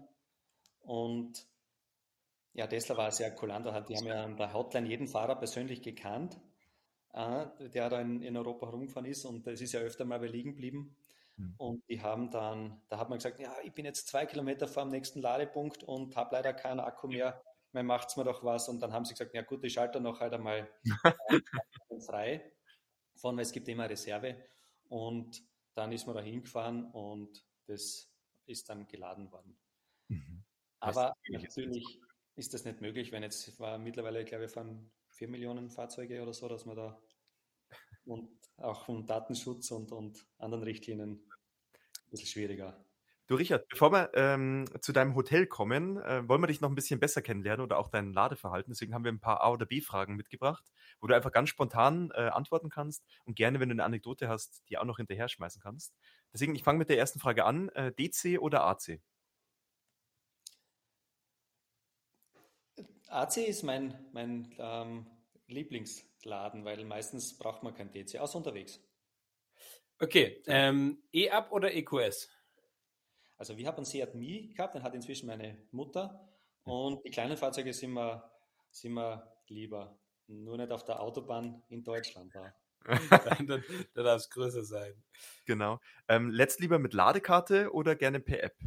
[0.79, 1.48] Und
[2.58, 3.66] ja, Tesla war sehr kulant.
[3.88, 6.38] Die haben ja an der Hotline jeden Fahrer persönlich gekannt,
[7.14, 9.24] äh, der da in, in Europa herumgefahren ist.
[9.26, 10.96] Und das ist ja öfter mal bei liegen geblieben.
[11.38, 11.54] Mhm.
[11.58, 14.84] Und die haben dann, da hat man gesagt, ja, ich bin jetzt zwei Kilometer vor
[14.84, 17.42] dem nächsten Ladepunkt und habe leider keinen Akku mehr
[17.78, 18.70] man macht's mir doch was.
[18.70, 20.70] Und dann haben sie gesagt, ja gut, ich schalte noch halt einmal
[22.06, 22.52] frei
[23.16, 24.36] von, weil es gibt immer Reserve.
[24.90, 25.44] Und
[25.76, 28.10] dann ist man da hingefahren und das
[28.46, 29.58] ist dann geladen worden.
[30.08, 30.44] Mhm.
[30.80, 32.00] Aber natürlich
[32.38, 36.34] ist das nicht möglich, wenn jetzt war mittlerweile, glaube ich, von vier Millionen Fahrzeuge oder
[36.34, 37.01] so, dass man da
[38.06, 42.84] und auch von Datenschutz und, und anderen Richtlinien ein bisschen schwieriger.
[43.26, 46.76] Du Richard, bevor wir ähm, zu deinem Hotel kommen, äh, wollen wir dich noch ein
[46.76, 48.71] bisschen besser kennenlernen oder auch dein Ladeverhalten.
[48.71, 50.63] Deswegen haben wir ein paar A- oder B-Fragen mitgebracht,
[51.02, 54.63] wo du einfach ganz spontan äh, antworten kannst und gerne, wenn du eine Anekdote hast,
[54.69, 55.93] die auch noch hinterher schmeißen kannst.
[56.32, 57.67] Deswegen, ich fange mit der ersten Frage an.
[57.69, 59.02] Äh, DC oder AC?
[63.10, 65.08] AC ist mein, mein ähm,
[65.48, 68.80] Lieblingsladen, weil meistens braucht man kein DC, außer unterwegs.
[70.00, 72.30] Okay, ähm, E-Up oder EQS?
[73.38, 76.28] Also wir haben einen Seat Mi gehabt, den hat inzwischen meine Mutter.
[76.63, 78.30] Und die kleinen Fahrzeuge sind wir,
[78.72, 79.98] sind wir lieber.
[80.28, 82.54] Nur nicht auf der Autobahn in Deutschland da.
[83.93, 85.04] da darf es größer sein.
[85.46, 85.80] Genau.
[86.08, 88.58] Ähm, letzt lieber mit Ladekarte oder gerne per App?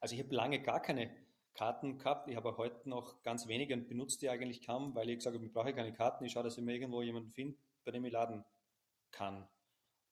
[0.00, 1.25] Also ich habe lange gar keine
[1.56, 2.28] Karten gehabt.
[2.28, 5.44] Ich habe heute noch ganz wenige und benutze die eigentlich kaum, weil ich gesagt habe,
[5.44, 6.24] ich brauche keine Karten.
[6.24, 8.44] Ich schaue, dass ich mir irgendwo jemanden finde, bei dem ich laden
[9.10, 9.48] kann.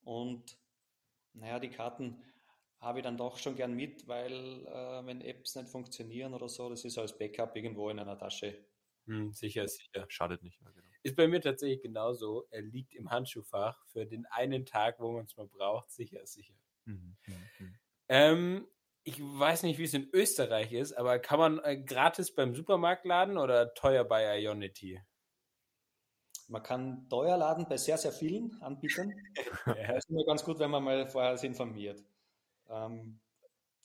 [0.02, 0.58] Und
[1.34, 2.22] naja, die Karten
[2.80, 6.68] habe ich dann doch schon gern mit, weil äh, wenn Apps nicht funktionieren oder so,
[6.68, 8.66] das ist als Backup irgendwo in einer Tasche.
[9.06, 10.06] Hm, sicher, sicher.
[10.08, 10.60] Schadet nicht.
[10.62, 10.86] Mehr, genau.
[11.02, 12.46] Ist bei mir tatsächlich genauso.
[12.50, 15.90] Er liegt im Handschuhfach für den einen Tag, wo man es mal braucht.
[15.90, 16.54] Sicher, sicher.
[16.86, 17.72] Mhm, mh, mh.
[18.08, 18.66] Ähm,
[19.04, 23.04] ich weiß nicht, wie es in Österreich ist, aber kann man äh, gratis beim Supermarkt
[23.04, 25.00] laden oder teuer bei Ionity?
[26.48, 29.14] Man kann teuer laden bei sehr, sehr vielen Anbietern.
[29.66, 29.74] ja.
[29.74, 32.02] Das ist immer ganz gut, wenn man mal vorher sich informiert.
[32.68, 33.20] Ähm,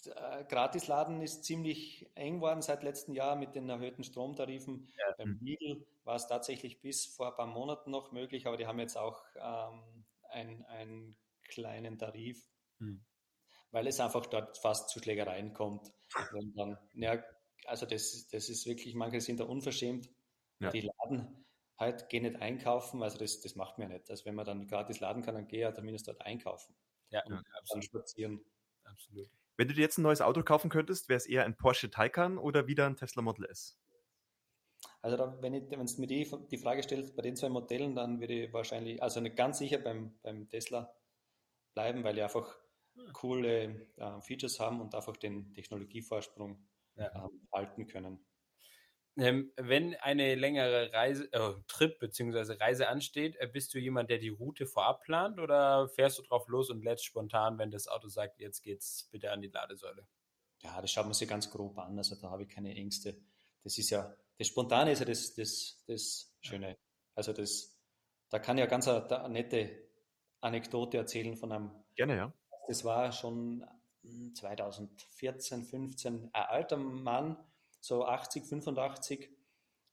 [0.06, 4.88] äh, Gratisladen ist ziemlich eng geworden seit letztem Jahr mit den erhöhten Stromtarifen.
[4.98, 5.16] Ja.
[5.18, 8.80] Beim Lidl war es tatsächlich bis vor ein paar Monaten noch möglich, aber die haben
[8.80, 12.48] jetzt auch ähm, einen, einen kleinen Tarif,
[12.80, 13.04] hm.
[13.72, 15.92] Weil es einfach dort fast zu Schlägereien kommt.
[16.32, 17.24] Wenn dann, ja,
[17.66, 20.10] also das, das ist wirklich, manche sind da unverschämt.
[20.60, 20.70] Ja.
[20.72, 21.46] Die laden
[21.78, 24.10] halt, gehen nicht einkaufen, also das, das macht mir nicht.
[24.10, 26.76] Also wenn man dann gratis laden kann, dann gehe ich zumindest dort einkaufen.
[27.10, 28.44] Ja, und dann spazieren
[28.84, 29.30] absolut.
[29.58, 32.38] Wenn du dir jetzt ein neues Auto kaufen könntest, wäre es eher ein Porsche Taycan
[32.38, 33.78] oder wieder ein Tesla Model S?
[35.02, 38.46] Also da, wenn es mir die, die Frage stellt, bei den zwei Modellen, dann würde
[38.46, 40.94] ich wahrscheinlich, also nicht ganz sicher beim, beim Tesla
[41.74, 42.58] bleiben, weil die einfach.
[43.14, 46.64] Coole äh, Features haben und einfach den Technologievorsprung
[46.96, 47.08] ja.
[47.08, 48.26] äh, halten können.
[49.18, 52.54] Ähm, wenn eine längere Reise, äh, Trip bzw.
[52.54, 56.48] Reise ansteht, äh, bist du jemand, der die Route vorab plant oder fährst du drauf
[56.48, 60.08] los und lädst spontan, wenn das Auto sagt, jetzt geht's bitte an die Ladesäule?
[60.62, 61.98] Ja, das schaut man sich ganz grob an.
[61.98, 63.18] Also da habe ich keine Ängste.
[63.64, 66.78] Das ist ja, das Spontane ist ja das, das, das Schöne.
[67.16, 67.78] Also das,
[68.30, 69.90] da kann ich ja ganz eine, eine nette
[70.40, 71.72] Anekdote erzählen von einem.
[71.96, 72.34] Gerne, ja.
[72.70, 73.66] Das war schon
[74.36, 77.36] 2014, 15 ein alter Mann,
[77.80, 79.28] so 80, 85.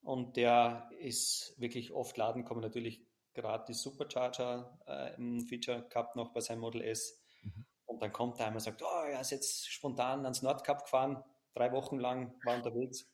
[0.03, 6.17] Und der ist wirklich oft laden gekommen, natürlich gerade die Supercharger äh, im Feature gehabt
[6.17, 7.19] noch bei seinem Model S.
[7.43, 7.65] Mhm.
[7.87, 11.25] Und dann kommt er einmal und sagt, oh, er ist jetzt spontan ans Nordkap gefahren,
[11.55, 13.11] drei Wochen lang war unterwegs,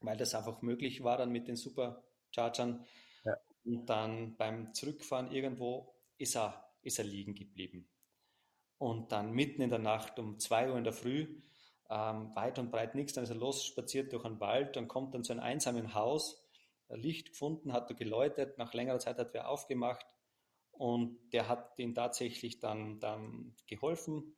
[0.00, 2.86] weil das einfach möglich war dann mit den Superchargern.
[3.26, 3.36] Ja.
[3.66, 7.86] Und dann beim Zurückfahren irgendwo ist er, ist er liegen geblieben.
[8.78, 11.40] Und dann mitten in der Nacht um zwei Uhr in der Früh,
[11.90, 15.14] ähm, weit und breit nichts, dann ist er los, spaziert durch einen Wald, dann kommt
[15.14, 16.44] dann zu einem einsamen Haus,
[16.88, 20.06] Licht gefunden, hat er geläutet, nach längerer Zeit hat er aufgemacht
[20.70, 24.36] und der hat ihm tatsächlich dann, dann geholfen,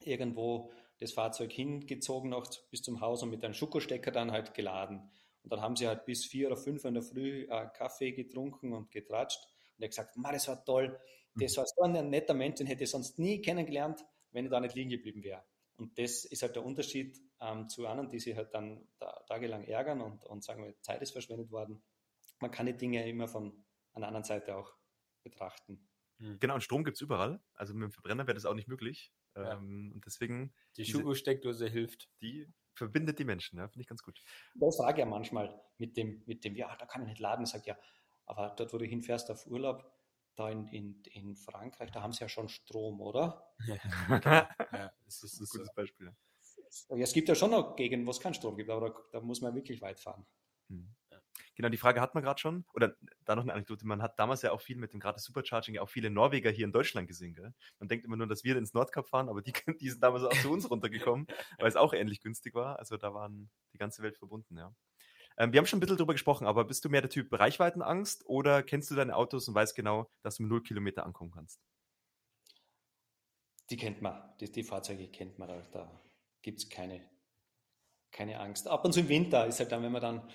[0.00, 5.10] irgendwo das Fahrzeug hingezogen noch bis zum Haus und mit einem Schokostecker dann halt geladen.
[5.42, 8.72] Und dann haben sie halt bis vier oder fünf in der Früh äh, Kaffee getrunken
[8.72, 9.38] und getratscht.
[9.76, 10.98] Und er hat gesagt, das war toll.
[11.36, 11.58] Das mhm.
[11.58, 14.74] war so ein netter Mensch, den hätte ich sonst nie kennengelernt, wenn er da nicht
[14.74, 15.44] liegen geblieben wäre.
[15.76, 19.64] Und das ist halt der Unterschied ähm, zu anderen, die sich halt dann da, tagelang
[19.64, 21.82] ärgern und, und sagen, Zeit ist verschwendet worden.
[22.40, 24.74] Man kann die Dinge immer von einer anderen Seite auch
[25.22, 25.86] betrachten.
[26.18, 26.38] Mhm.
[26.38, 27.42] Genau, und Strom gibt es überall.
[27.54, 29.12] Also mit dem Verbrenner wäre das auch nicht möglich.
[29.34, 29.54] Ja.
[29.54, 30.54] Ähm, und deswegen.
[30.76, 32.08] Die Schuko-Steckdose hilft.
[32.22, 34.20] Die verbindet die Menschen, ja, finde ich ganz gut.
[34.54, 37.44] Ich frage ja manchmal mit dem, mit dem, ja, da kann ich nicht laden.
[37.44, 37.78] Ich sage ja,
[38.26, 39.95] aber dort, wo du hinfährst auf Urlaub,
[40.36, 43.52] da in, in, in Frankreich, da haben sie ja schon Strom, oder?
[43.66, 43.76] Ja,
[44.72, 46.14] ja das ist, ein gutes Beispiel.
[47.00, 49.40] Es gibt ja schon noch Gegenden, wo es keinen Strom gibt, aber da, da muss
[49.40, 50.26] man wirklich weit fahren.
[50.68, 50.94] Hm.
[51.54, 52.66] Genau, die Frage hat man gerade schon.
[52.74, 53.86] Oder da noch eine Anekdote.
[53.86, 56.66] Man hat damals ja auch viel mit dem gerade Supercharging ja auch viele Norweger hier
[56.66, 57.34] in Deutschland gesehen.
[57.34, 57.54] Gell?
[57.78, 60.42] Man denkt immer nur, dass wir ins Nordkap fahren, aber die, die sind damals auch
[60.42, 61.26] zu uns runtergekommen,
[61.58, 62.78] weil es auch ähnlich günstig war.
[62.78, 64.74] Also da waren die ganze Welt verbunden, ja.
[65.38, 68.26] Ähm, wir haben schon ein bisschen drüber gesprochen, aber bist du mehr der Typ Reichweitenangst
[68.26, 71.60] oder kennst du deine Autos und weißt genau, dass du mit 0 Kilometer ankommen kannst?
[73.70, 76.00] Die kennt man, die, die Fahrzeuge kennt man, da, da
[76.40, 77.08] gibt es keine,
[78.12, 78.68] keine Angst.
[78.68, 80.30] Ab und zu im Winter ist halt dann, wenn man dann,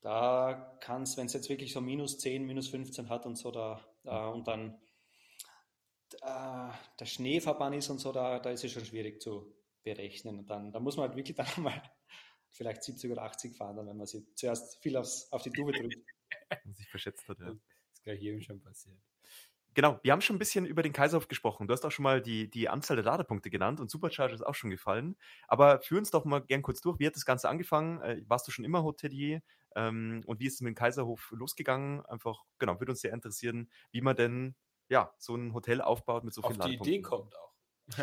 [0.00, 3.50] da kann es, wenn es jetzt wirklich so minus 10, minus 15 hat und so,
[3.50, 4.78] da äh, und dann
[6.22, 10.38] äh, der Schneeverband ist und so, da, da ist es schon schwierig zu berechnen.
[10.38, 11.82] Und dann, da muss man halt wirklich dann mal
[12.56, 15.72] vielleicht 70 oder 80 fahren, dann, wenn man sie zuerst viel aufs, auf die Tube
[15.72, 15.96] drückt.
[16.64, 17.46] Und sich verschätzt hat, ja.
[17.46, 17.56] Das
[17.92, 18.98] ist gleich jedem schon passiert.
[19.74, 21.68] Genau, wir haben schon ein bisschen über den Kaiserhof gesprochen.
[21.68, 24.54] Du hast auch schon mal die, die Anzahl der Ladepunkte genannt und Supercharger ist auch
[24.54, 25.16] schon gefallen.
[25.48, 26.98] Aber führ uns doch mal gern kurz durch.
[26.98, 28.00] Wie hat das Ganze angefangen?
[28.00, 29.42] Äh, warst du schon immer Hotelier?
[29.74, 32.06] Ähm, und wie ist es mit dem Kaiserhof losgegangen?
[32.06, 34.56] Einfach, genau, würde uns sehr interessieren, wie man denn
[34.88, 36.80] ja, so ein Hotel aufbaut mit so vielen Ladepunkten.
[36.80, 37.52] Auf die Idee kommt auch.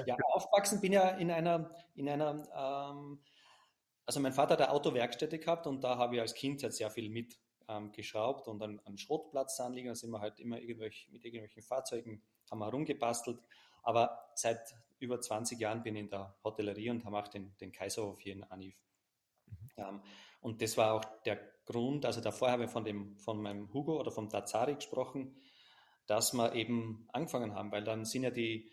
[0.06, 3.20] Ja, aufwachsen bin ja in einer, in einer ähm,
[4.06, 6.90] also mein Vater hat eine Autowerkstätte gehabt und da habe ich als Kind halt sehr
[6.90, 9.88] viel mitgeschraubt ähm, und an, an Schrottplatz anliegen.
[9.88, 13.40] Da sind wir halt immer irgendwelch, mit irgendwelchen Fahrzeugen haben wir herumgebastelt.
[13.84, 17.72] Aber seit über 20 Jahren bin ich in der Hotellerie und habe auch den, den
[17.72, 18.76] Kaiserhof hier in Aniv.
[19.46, 19.70] Mhm.
[19.78, 20.02] Ähm,
[20.42, 24.00] und das war auch der Grund, also davor habe ich von, dem, von meinem Hugo
[24.00, 25.38] oder vom Tazari gesprochen,
[26.08, 28.70] dass wir eben angefangen haben, weil dann sind ja die,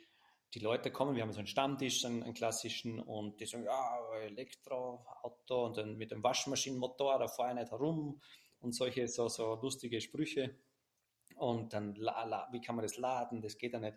[0.55, 3.99] die Leute kommen, wir haben so einen Stammtisch, einen, einen klassischen, und die sagen, ja,
[4.23, 8.21] Elektroauto und dann mit dem Waschmaschinenmotor, da fahre ich nicht herum
[8.61, 10.57] und solche so, so lustige Sprüche.
[11.37, 13.41] Und dann, la, la, wie kann man das laden?
[13.41, 13.97] Das geht ja nicht.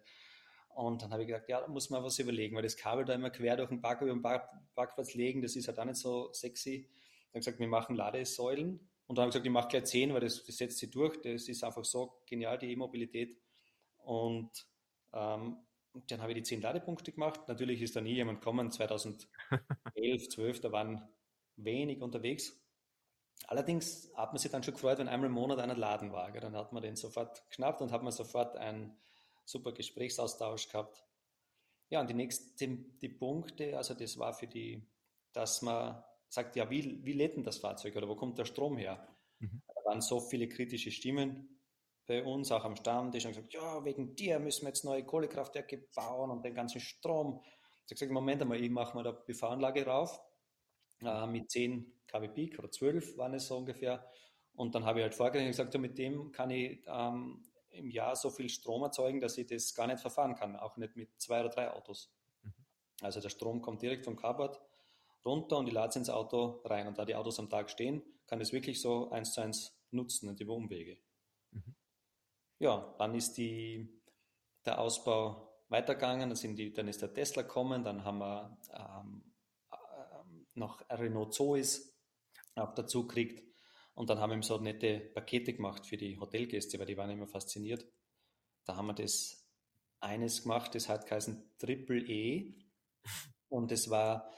[0.69, 3.13] Und dann habe ich gedacht, ja, da muss man was überlegen, weil das Kabel da
[3.13, 6.31] immer quer durch den Park, über den Parkplatz legen, das ist halt auch nicht so
[6.33, 6.89] sexy.
[7.31, 8.89] Dann gesagt, wir machen Ladesäulen.
[9.07, 11.19] Und dann habe ich gesagt, ich mache gleich 10, weil das, das setzt sie durch.
[11.21, 13.37] Das ist einfach so genial, die E-Mobilität.
[13.97, 14.51] Und
[15.13, 15.57] ähm,
[15.93, 17.41] dann habe ich die zehn Ladepunkte gemacht.
[17.47, 18.71] Natürlich ist da nie jemand gekommen.
[18.71, 19.27] 2011,
[20.29, 21.07] 12, da waren
[21.55, 22.59] wenig unterwegs.
[23.47, 26.31] Allerdings hat man sich dann schon gefreut, wenn einmal im Monat einer Laden war.
[26.31, 26.41] Gell?
[26.41, 28.97] Dann hat man den sofort geschnappt und hat man sofort einen
[29.45, 31.03] super Gesprächsaustausch gehabt.
[31.89, 34.87] Ja, und die nächsten die Punkte, also das war für die,
[35.33, 38.77] dass man sagt, ja, wie, wie lädt denn das Fahrzeug oder wo kommt der Strom
[38.77, 39.07] her?
[39.39, 39.61] Mhm.
[39.67, 41.59] Da waren so viele kritische Stimmen
[42.05, 45.77] bei uns auch am Stammtisch und gesagt, ja, wegen dir müssen wir jetzt neue Kohlekraftwerke
[45.95, 47.41] bauen und den ganzen Strom.
[47.85, 50.21] Ich habe gesagt, Moment einmal, ich mache mal da PV-Anlage rauf
[51.01, 54.05] äh, mit 10 kW Peak oder 12 waren es so ungefähr.
[54.53, 58.15] Und dann habe ich halt vorgerechnet gesagt, ja, mit dem kann ich ähm, im Jahr
[58.15, 61.39] so viel Strom erzeugen, dass ich das gar nicht verfahren kann, auch nicht mit zwei
[61.39, 62.13] oder drei Autos.
[62.43, 62.53] Mhm.
[63.01, 64.61] Also der Strom kommt direkt vom Carport
[65.25, 66.87] runter und ich lade es ins Auto rein.
[66.87, 69.75] Und da die Autos am Tag stehen, kann ich es wirklich so eins zu eins
[69.89, 70.97] nutzen und über Umwege
[72.63, 74.01] ja, dann ist die,
[74.65, 79.23] der Ausbau weitergegangen, dann, sind die, dann ist der Tesla gekommen, dann haben wir ähm,
[79.71, 79.77] äh,
[80.55, 81.93] noch Renault Zois
[82.55, 83.43] auch dazu gekriegt
[83.93, 87.27] und dann haben wir so nette Pakete gemacht für die Hotelgäste, weil die waren immer
[87.27, 87.85] fasziniert.
[88.65, 89.47] Da haben wir das
[89.99, 92.55] eines gemacht, das hat geheißen Triple E
[93.49, 94.31] Und es war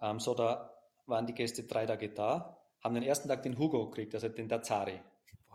[0.00, 0.74] ähm, so, da
[1.06, 4.48] waren die Gäste drei Tage da, haben den ersten Tag den Hugo gekriegt, also den
[4.48, 5.00] Dazari.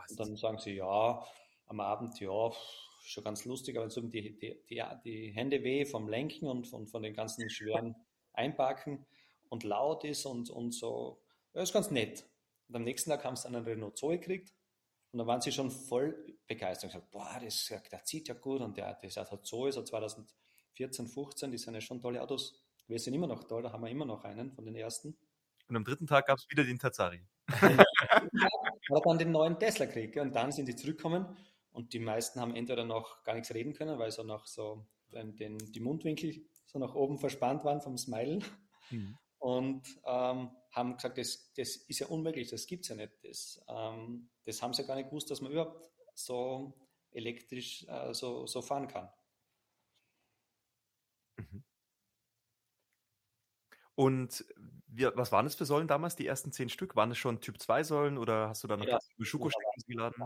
[0.10, 1.26] Und dann sagen sie, ja,
[1.68, 2.52] am Abend, ja,
[3.04, 6.88] schon ganz lustig, aber so die, die, die, die Hände weh vom Lenken und von,
[6.88, 7.96] von den ganzen schweren
[8.34, 9.06] Einpacken
[9.50, 11.22] und laut ist und, und so.
[11.54, 12.26] Ja, ist ganz nett.
[12.68, 14.54] Und am nächsten Tag haben sie dann einen Renault Zoe gekriegt
[15.12, 18.62] und dann waren sie schon voll begeistert und gesagt, boah, das, der zieht ja gut
[18.62, 22.62] und der, das hat Zoe, so 2014, 15, die sind ja schon tolle Autos.
[22.88, 25.18] Wir sind immer noch toll, da haben wir immer noch einen von den ersten.
[25.70, 27.26] Und am dritten Tag gab es wieder den Tazari.
[27.50, 27.86] hat
[29.06, 30.18] dann den neuen Tesla gekriegt.
[30.18, 31.38] Und dann sind die zurückgekommen
[31.78, 35.60] und die meisten haben entweder noch gar nichts reden können, weil so noch so den,
[35.60, 38.44] die Mundwinkel so nach oben verspannt waren vom Smilen.
[38.90, 39.16] Mhm.
[39.38, 43.14] Und ähm, haben gesagt, das, das ist ja unmöglich, das gibt es ja nicht.
[43.24, 46.74] Das, ähm, das haben sie ja gar nicht gewusst, dass man überhaupt so
[47.12, 49.10] elektrisch äh, so, so fahren kann.
[51.38, 51.64] Mhm.
[53.94, 54.46] Und
[54.88, 56.96] wie, was waren das für Säulen damals, die ersten zehn Stück?
[56.96, 60.24] Waren es schon Typ 2 Säulen oder hast du da noch ja, Schuko-Stecken geladen?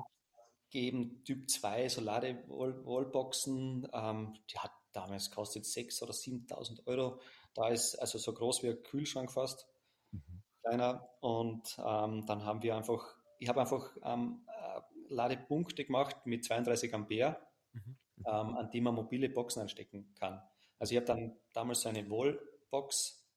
[0.71, 7.21] Geben Typ 2 so Ladewallboxen, ähm, die hat damals kostet 6.000 oder 7.000 Euro.
[7.53, 9.67] Da ist also so groß wie ein Kühlschrank fast,
[10.11, 10.43] mhm.
[10.61, 11.09] kleiner.
[11.19, 16.93] Und ähm, dann haben wir einfach, ich habe einfach ähm, äh, Ladepunkte gemacht mit 32
[16.93, 17.37] Ampere,
[17.73, 17.97] mhm.
[18.25, 20.41] ähm, an die man mobile Boxen anstecken kann.
[20.79, 23.27] Also ich habe dann damals so eine Wallbox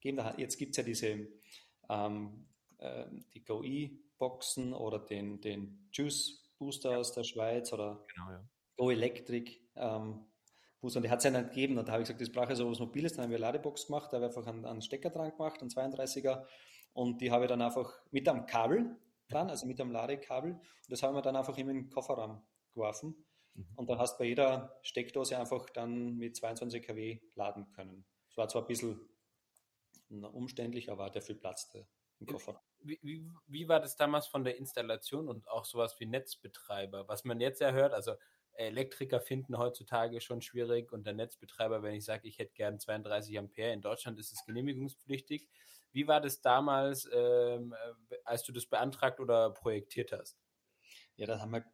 [0.00, 0.24] gegeben.
[0.36, 1.28] Jetzt gibt es ja diese
[1.88, 2.46] ähm,
[2.82, 8.44] äh, die GoE-Boxen oder den, den Juice Booster aus der Schweiz oder genau, ja.
[8.76, 10.26] Go Electric ähm,
[10.80, 10.98] Booster.
[10.98, 11.76] Und die hat es ja nicht gegeben.
[11.76, 13.14] Und da habe ich gesagt, das brauche ich so was Mobiles.
[13.14, 15.60] Dann haben wir eine Ladebox gemacht, da habe ich einfach einen, einen Stecker dran gemacht,
[15.60, 16.46] einen 32er.
[16.92, 18.96] Und die habe ich dann einfach mit einem Kabel
[19.28, 20.52] dran, also mit einem Ladekabel.
[20.52, 22.42] Und das haben wir dann einfach in den Kofferraum
[22.74, 23.16] geworfen.
[23.54, 23.66] Mhm.
[23.74, 28.04] Und dann hast du bei jeder Steckdose einfach dann mit 22 kW laden können.
[28.28, 29.00] Das war zwar ein bisschen
[30.10, 31.86] umständlich, aber ja viel Platz der,
[32.20, 32.62] im Koffer.
[32.84, 37.08] Wie, wie, war das damals von der Installation und auch sowas wie Netzbetreiber?
[37.08, 38.14] Was man jetzt ja hört, also
[38.54, 43.38] Elektriker finden heutzutage schon schwierig und der Netzbetreiber, wenn ich sage, ich hätte gern 32
[43.38, 45.48] Ampere, in Deutschland ist es genehmigungspflichtig.
[45.92, 47.74] Wie war das damals, ähm,
[48.10, 50.38] äh, als du das beantragt oder projektiert hast?
[51.16, 51.64] Ja, da haben wir,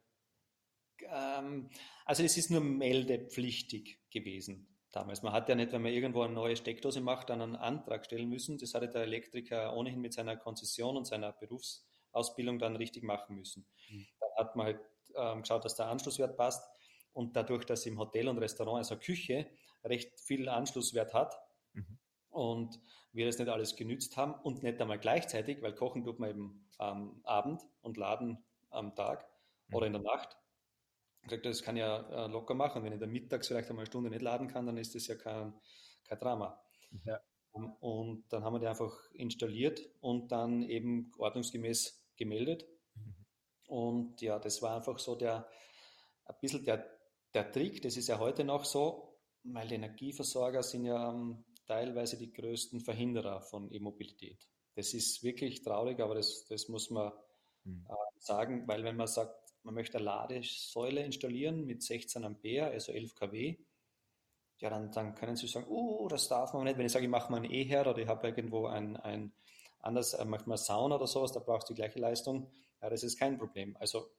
[1.01, 1.69] ähm,
[2.05, 5.21] also es ist nur meldepflichtig gewesen damals.
[5.21, 8.29] Man hat ja nicht, wenn man irgendwo eine neue Steckdose macht, dann einen Antrag stellen
[8.29, 8.57] müssen.
[8.57, 13.65] Das hatte der Elektriker ohnehin mit seiner Konzession und seiner Berufsausbildung dann richtig machen müssen.
[13.89, 14.07] Mhm.
[14.19, 14.79] Dann hat man halt
[15.15, 16.67] ähm, geschaut, dass der Anschlusswert passt.
[17.13, 19.47] Und dadurch, dass im Hotel und Restaurant, also Küche,
[19.83, 21.35] recht viel Anschlusswert hat
[21.73, 21.97] mhm.
[22.29, 22.79] und
[23.11, 26.69] wir das nicht alles genützt haben und nicht einmal gleichzeitig, weil kochen tut man eben
[26.77, 29.27] am Abend und laden am Tag
[29.67, 29.75] mhm.
[29.75, 30.37] oder in der Nacht,
[31.23, 32.83] gesagt, das kann ja äh, locker machen.
[32.83, 35.15] Wenn ich dann mittags vielleicht einmal eine Stunde nicht laden kann, dann ist das ja
[35.15, 35.53] kein,
[36.07, 36.61] kein Drama.
[37.05, 37.19] Ja.
[37.55, 42.67] Ähm, und dann haben wir die einfach installiert und dann eben ordnungsgemäß gemeldet.
[42.95, 43.15] Mhm.
[43.67, 45.47] Und ja, das war einfach so der,
[46.25, 46.85] ein bisschen der,
[47.33, 47.81] der Trick.
[47.81, 52.81] Das ist ja heute noch so, weil die Energieversorger sind ja um, teilweise die größten
[52.81, 54.47] Verhinderer von E-Mobilität.
[54.75, 57.11] Das ist wirklich traurig, aber das, das muss man
[57.63, 57.85] mhm.
[57.87, 62.91] äh, sagen, weil wenn man sagt, man möchte eine Ladesäule installieren mit 16 Ampere, also
[62.91, 63.57] 11 kW,
[64.59, 66.77] ja, dann, dann können Sie sagen, oh, das darf man nicht.
[66.77, 69.31] Wenn ich sage, ich mache mal einen E-Herd oder ich habe irgendwo ein, ein
[69.79, 73.17] anders, äh, manchmal Sauna oder sowas, da brauchst du die gleiche Leistung, ja, das ist
[73.17, 73.77] kein Problem.
[73.79, 74.09] Also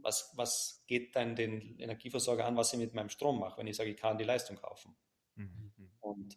[0.00, 3.76] was, was geht dann den Energieversorger an, was ich mit meinem Strom mache, wenn ich
[3.76, 4.94] sage, ich kann die Leistung kaufen?
[5.36, 5.72] Mhm.
[6.00, 6.36] Und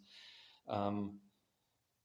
[0.68, 1.22] ähm,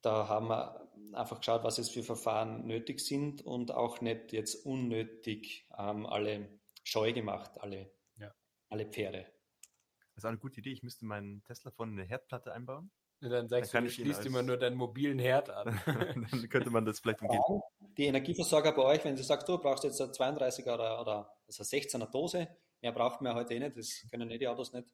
[0.03, 4.67] da haben wir einfach geschaut, was es für Verfahren nötig sind und auch nicht jetzt
[4.67, 8.33] unnötig ähm, alle scheu gemacht, alle, ja.
[8.69, 9.27] alle Pferde.
[10.15, 10.73] Das ist eine gute Idee.
[10.73, 12.91] Ich müsste meinen Tesla von eine Herdplatte einbauen.
[13.23, 15.79] Und dann sagst dann du, du schließt immer nur deinen mobilen Herd an.
[16.31, 17.43] dann könnte man das vielleicht umgehen.
[17.97, 21.63] Die Energieversorger bei euch, wenn du sagst, du brauchst jetzt eine 32er oder, oder also
[21.63, 22.49] 16er Dose,
[22.81, 24.89] mehr braucht man heute eh nicht, das können eh die Autos nicht.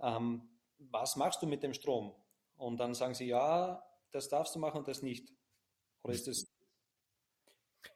[0.00, 2.14] Ähm, was machst du mit dem Strom?
[2.56, 3.82] Und dann sagen sie, ja,
[4.12, 5.32] das darfst du machen und das nicht.
[6.02, 6.46] Oder ist das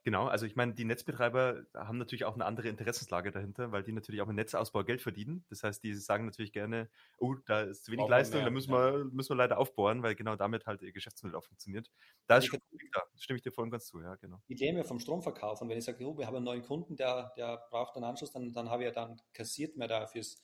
[0.03, 3.93] Genau, also ich meine, die Netzbetreiber haben natürlich auch eine andere Interessenslage dahinter, weil die
[3.93, 5.45] natürlich auch mit Netzausbau Geld verdienen.
[5.49, 8.73] Das heißt, die sagen natürlich gerne, oh, da ist zu wenig Leistung, mehr, da müssen,
[8.73, 8.93] ja.
[8.93, 11.91] wir, müssen wir leider aufbohren, weil genau damit halt ihr Geschäftsmodell auch funktioniert.
[12.27, 12.61] Da ist schon
[12.93, 14.41] da, stimme ich dir voll und ganz zu, ja, genau.
[14.49, 17.33] Die ja vom Stromverkauf und wenn ich sage, oh, wir haben einen neuen Kunden, der,
[17.37, 20.41] der braucht einen Anschluss, dann, dann habe ich ja dann kassiert mehr da fürs,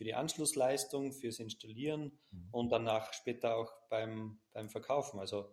[0.00, 2.48] für die Anschlussleistung, fürs Installieren mhm.
[2.52, 5.20] und danach später auch beim, beim Verkaufen.
[5.20, 5.50] Also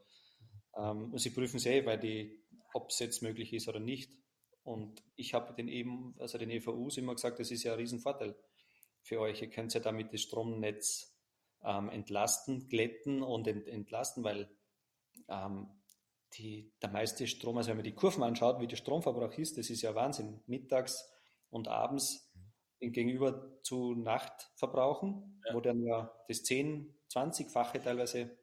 [0.73, 4.09] ähm, sie prüfen sehr, weil die ob es jetzt möglich ist oder nicht.
[4.63, 8.37] Und ich habe den eben, also den EVUs immer gesagt, das ist ja ein Riesenvorteil
[9.01, 9.41] für euch.
[9.41, 11.13] Ihr könnt ja damit das Stromnetz
[11.65, 14.49] ähm, entlasten, glätten und ent, entlasten, weil
[15.27, 15.67] ähm,
[16.37, 19.69] die, der meiste Strom, also wenn man die Kurven anschaut, wie der Stromverbrauch ist, das
[19.69, 20.39] ist ja Wahnsinn.
[20.45, 21.05] Mittags
[21.49, 22.26] und abends
[22.79, 25.53] gegenüber zu Nacht verbrauchen, ja.
[25.53, 28.37] wo dann ja das 10, 20-fache teilweise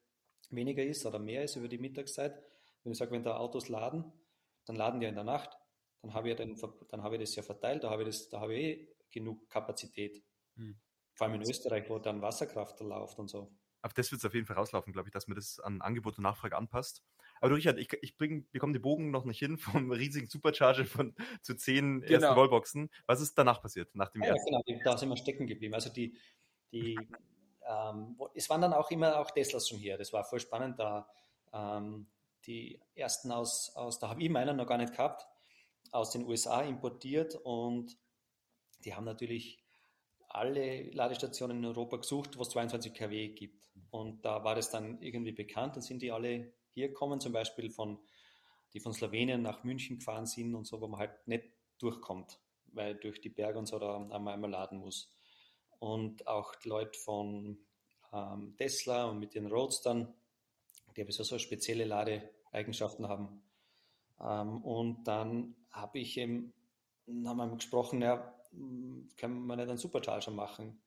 [0.50, 2.42] weniger ist oder mehr ist über die Mittagszeit.
[2.82, 4.12] Wenn ich sage, wenn da Autos laden,
[4.66, 5.56] dann laden die in der Nacht,
[6.02, 8.28] dann habe ich, ja den, dann habe ich das ja verteilt, da habe ich, das,
[8.28, 10.22] da habe ich eh genug Kapazität.
[10.56, 10.78] Hm.
[11.14, 13.52] Vor allem in Österreich, wo dann Wasserkraft läuft und so.
[13.82, 16.18] Auf das wird es auf jeden Fall rauslaufen, glaube ich, dass man das an Angebot
[16.18, 17.04] und Nachfrage anpasst.
[17.40, 21.14] Aber du, Richard, ich, ich bekomme den Bogen noch nicht hin vom riesigen Supercharger von
[21.42, 22.12] zu zehn genau.
[22.12, 22.90] ersten Wallboxen.
[23.06, 24.62] Was ist danach passiert, nach dem ja, ersten?
[24.66, 25.74] Genau, da sind wir stecken geblieben.
[25.74, 26.16] Also die,
[26.72, 26.98] die
[27.66, 29.96] ähm, es waren dann auch immer auch Teslas schon hier.
[29.96, 31.08] Das war voll spannend, da
[31.52, 32.06] ähm,
[32.46, 35.26] die ersten aus, aus da habe ich meinen noch gar nicht gehabt,
[35.92, 37.96] aus den USA importiert und
[38.84, 39.62] die haben natürlich
[40.28, 43.70] alle Ladestationen in Europa gesucht, wo es 22 kW gibt.
[43.90, 47.70] Und da war das dann irgendwie bekannt, dann sind die alle hier gekommen, zum Beispiel
[47.70, 47.98] von,
[48.72, 51.44] die von Slowenien nach München gefahren sind und so, wo man halt nicht
[51.78, 52.40] durchkommt,
[52.72, 55.12] weil durch die Berge und so da einmal, einmal laden muss.
[55.78, 57.58] Und auch Leute von
[58.12, 60.14] ähm, Tesla und mit den Roadstern,
[60.96, 63.42] die so spezielle Ladeeigenschaften haben.
[64.20, 66.52] Ähm, und dann habe ich eben,
[67.24, 68.34] haben wir gesprochen, ja,
[69.16, 70.80] können wir nicht einen Supercharger machen?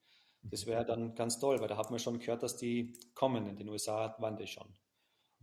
[0.43, 3.47] Das wäre dann ganz toll, weil da hat man schon gehört, dass die kommen.
[3.47, 4.67] In den USA waren die schon.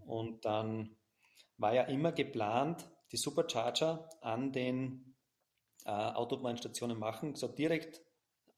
[0.07, 0.97] Und dann
[1.57, 5.17] war ja immer geplant, die Supercharger an den
[5.85, 8.03] äh, Autobahnstationen machen, so direkt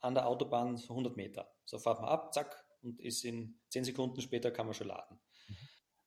[0.01, 1.51] an der Autobahn so 100 Meter.
[1.65, 5.19] So fahrt man ab, zack, und ist in 10 Sekunden später kann man schon laden.
[5.49, 5.57] Mhm.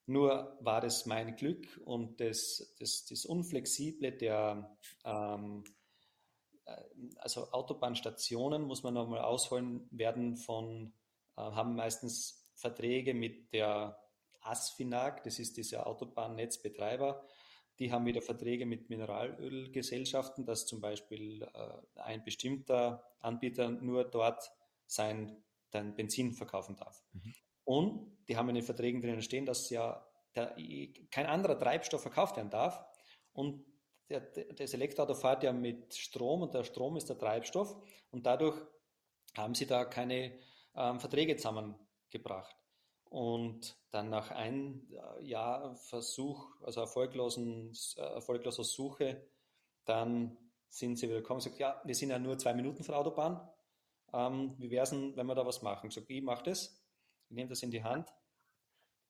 [0.06, 5.64] Nur war das mein Glück und das, das, das Unflexible der ähm,
[6.64, 6.82] äh,
[7.18, 10.92] also Autobahnstationen, muss man nochmal ausholen, werden von,
[11.36, 13.98] äh, haben meistens Verträge mit der
[14.40, 17.26] ASFINAG, das ist dieser Autobahnnetzbetreiber,
[17.78, 24.52] die haben wieder Verträge mit Mineralölgesellschaften, dass zum Beispiel äh, ein bestimmter Anbieter nur dort
[24.86, 27.02] sein dein Benzin verkaufen darf.
[27.12, 27.34] Mhm.
[27.64, 30.56] Und die haben in den Verträgen drinnen stehen, dass ja der,
[31.10, 32.84] kein anderer Treibstoff verkauft werden darf.
[33.32, 33.64] Und
[34.08, 37.76] der, das Elektroauto fährt ja mit Strom und der Strom ist der Treibstoff.
[38.10, 38.60] Und dadurch
[39.36, 40.38] haben sie da keine
[40.74, 42.56] ähm, Verträge zusammengebracht.
[43.04, 49.26] Und dann nach einem äh, Jahr Versuch, also erfolglosen, äh, erfolgloser Suche,
[49.84, 50.36] dann
[50.68, 53.00] sind sie wieder gekommen und gesagt, ja, wir sind ja nur zwei Minuten von der
[53.00, 53.40] Autobahn.
[54.12, 55.88] Ähm, wie wäre es denn, wenn wir da was machen?
[55.88, 56.80] Ich sage, ich mache das,
[57.28, 58.08] ich nehme das in die Hand.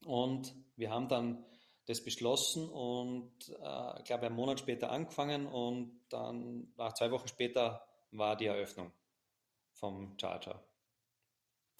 [0.07, 1.45] Und wir haben dann
[1.87, 7.29] das beschlossen und äh, ich glaube, einen Monat später angefangen und dann nach zwei Wochen
[7.29, 8.93] später war die Eröffnung
[9.73, 10.63] vom Charger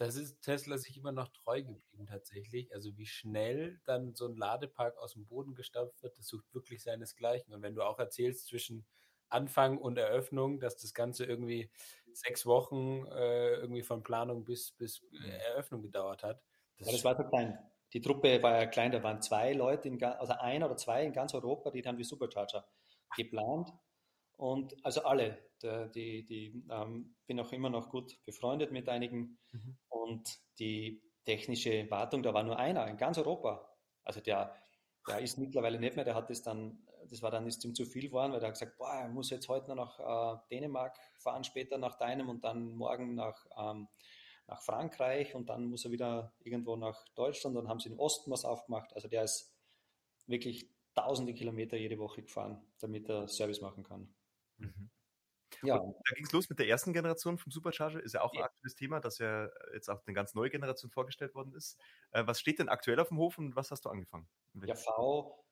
[0.01, 2.73] das ist Tesla sich immer noch treu geblieben tatsächlich.
[2.75, 6.83] Also wie schnell dann so ein Ladepark aus dem Boden gestampft wird, das sucht wirklich
[6.83, 7.53] seinesgleichen.
[7.53, 8.87] Und wenn du auch erzählst zwischen
[9.29, 11.71] Anfang und Eröffnung, dass das Ganze irgendwie
[12.15, 15.31] sechs Wochen äh, irgendwie von Planung bis, bis äh, mhm.
[15.33, 16.43] Eröffnung gedauert hat.
[16.79, 17.59] Das, ja, das war so klein.
[17.93, 21.13] Die Truppe war ja klein, da waren zwei Leute, in, also ein oder zwei in
[21.13, 22.67] ganz Europa, die haben die Supercharger
[23.17, 23.71] geplant.
[24.39, 29.39] Und also alle, die, die ähm, bin auch immer noch gut befreundet mit einigen.
[29.53, 29.77] Mhm.
[30.01, 33.69] Und die technische Wartung, da war nur einer in ganz Europa.
[34.03, 34.55] Also der,
[35.07, 37.85] der ist mittlerweile nicht mehr, der hat das dann, das war dann ist ihm zu
[37.85, 40.99] viel geworden, weil er hat gesagt, boah, er muss jetzt heute noch nach äh, Dänemark
[41.19, 43.89] fahren, später nach deinem und dann morgen nach, ähm,
[44.47, 47.57] nach Frankreich und dann muss er wieder irgendwo nach Deutschland.
[47.57, 48.93] Dann haben sie im Osten was aufgemacht.
[48.95, 49.55] Also der ist
[50.27, 54.13] wirklich tausende Kilometer jede Woche gefahren, damit er Service machen kann.
[54.57, 54.91] Mhm.
[55.63, 55.77] Ja.
[55.77, 58.03] Und da ging es los mit der ersten Generation vom Supercharger.
[58.03, 58.45] Ist ja auch ein ja.
[58.45, 61.79] aktuelles Thema, das ja jetzt auch eine ganz neue Generation vorgestellt worden ist.
[62.13, 64.29] Äh, was steht denn aktuell auf dem Hof und was hast du angefangen?
[64.65, 65.45] Ja, V,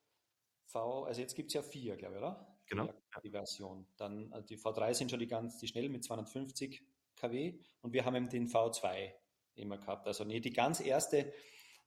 [0.67, 2.59] V, also jetzt gibt es ja vier, glaube ich, oder?
[2.67, 2.87] Genau.
[2.87, 3.87] Die, die Version.
[3.97, 6.85] Dann also die V3 sind schon die ganz, die schnell mit 250
[7.17, 9.13] kW und wir haben eben den V2
[9.55, 10.07] immer gehabt.
[10.07, 11.33] Also nee, die ganz erste,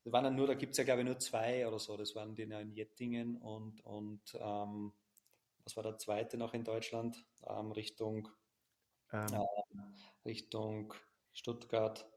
[0.03, 2.15] das waren dann nur, da gibt es ja glaube ich nur zwei oder so, das
[2.15, 4.93] waren die in Jettingen und, und ähm,
[5.63, 7.25] was war der zweite noch in Deutschland?
[7.47, 8.27] Ähm, Richtung,
[9.11, 9.27] ähm.
[9.33, 9.45] äh,
[10.25, 10.93] Richtung
[11.33, 12.07] Stuttgart.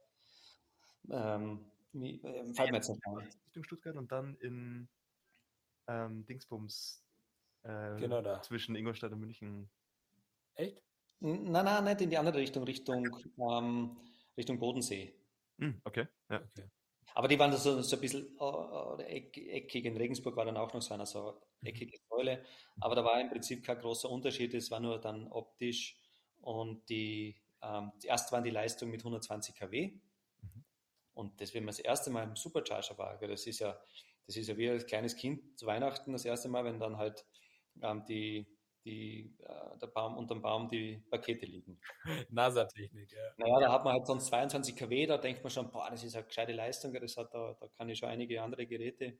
[1.10, 4.88] Ähm, wie, äh, Richtung Stuttgart und dann in
[5.86, 7.04] ähm, Dingsbums
[7.62, 8.42] äh, genau da.
[8.42, 9.70] zwischen Ingolstadt und München.
[10.54, 10.82] Echt?
[11.20, 13.06] Nein, nein, nicht in die andere Richtung, Richtung,
[13.38, 13.96] ähm,
[14.36, 15.14] Richtung Bodensee.
[15.58, 16.42] Hm, okay, ja.
[16.42, 16.68] okay.
[17.14, 19.84] Aber die waren so, so ein bisschen uh, eckig.
[19.84, 21.68] In Regensburg war dann auch noch so eine so mhm.
[21.68, 22.44] eckige Säule.
[22.80, 24.52] Aber da war im Prinzip kein großer Unterschied.
[24.52, 25.96] Es war nur dann optisch.
[26.40, 29.92] Und die, ähm, erst waren die Leistungen mit 120 kW.
[30.42, 30.64] Mhm.
[31.14, 33.78] Und das, wenn man das erste Mal im Supercharger war, das ist ja,
[34.26, 37.24] das ist ja wie ein kleines Kind zu Weihnachten das erste Mal, wenn dann halt
[37.80, 38.53] ähm, die,
[38.84, 41.80] die, äh, der Baum unterm Baum die Pakete liegen.
[42.30, 43.32] NASA-Technik, ja.
[43.38, 46.14] Naja, da hat man halt sonst 22 kW, da denkt man schon, boah, das ist
[46.14, 49.18] eine gescheite Leistung, das hat, da, da kann ich schon einige andere Geräte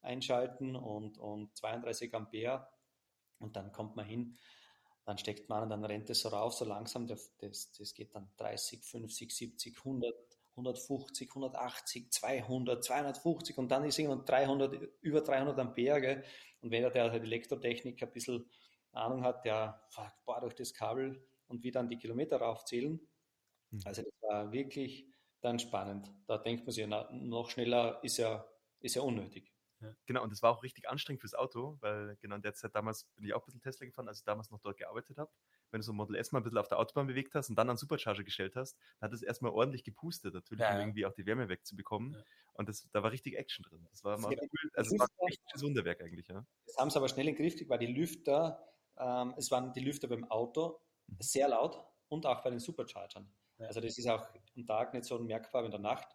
[0.00, 2.66] einschalten und, und 32 Ampere
[3.38, 4.36] und dann kommt man hin,
[5.04, 8.14] dann steckt man an und dann rennt es so rauf, so langsam, das, das geht
[8.14, 10.14] dann 30, 50, 70, 100,
[10.56, 16.00] 150, 180, 200, 250 und dann ist irgendwann 300, über 300 Ampere.
[16.00, 16.24] Gell?
[16.60, 18.48] Und wenn der halt Elektrotechnik ein bisschen
[18.92, 23.00] Ahnung hat, der fragt, boah, durch das Kabel und wie dann die Kilometer raufzählen.
[23.70, 23.80] Mhm.
[23.84, 25.06] Also das war wirklich
[25.40, 26.12] dann spannend.
[26.26, 28.46] Da denkt man sich, na, noch schneller ist ja,
[28.80, 29.52] ist ja unnötig.
[29.80, 29.94] Ja.
[30.06, 33.04] Genau, und das war auch richtig anstrengend fürs Auto, weil genau in der Zeit damals
[33.16, 35.30] bin ich auch ein bisschen Tesla gefahren, als ich damals noch dort gearbeitet habe
[35.72, 37.56] wenn du so ein Model S mal ein bisschen auf der Autobahn bewegt hast und
[37.56, 41.06] dann an Supercharger gestellt hast, dann hat es erstmal ordentlich gepustet, natürlich, ja, um irgendwie
[41.06, 42.12] auch die Wärme wegzubekommen.
[42.12, 42.22] Ja.
[42.52, 43.86] Und das, da war richtig Action drin.
[43.90, 44.70] Das war mal cool.
[44.74, 46.46] Also es war ein echtes Wunderwerk eigentlich, ja.
[46.66, 48.62] Das haben sie aber schnell in den Griff gekriegt, weil die Lüfter,
[49.02, 51.16] ähm, es waren die Lüfter beim Auto mhm.
[51.20, 53.30] sehr laut und auch bei den Superchargern.
[53.58, 53.66] Ja.
[53.66, 54.26] Also das ist auch
[54.56, 56.08] am Tag nicht so merkbar wie in der Nacht,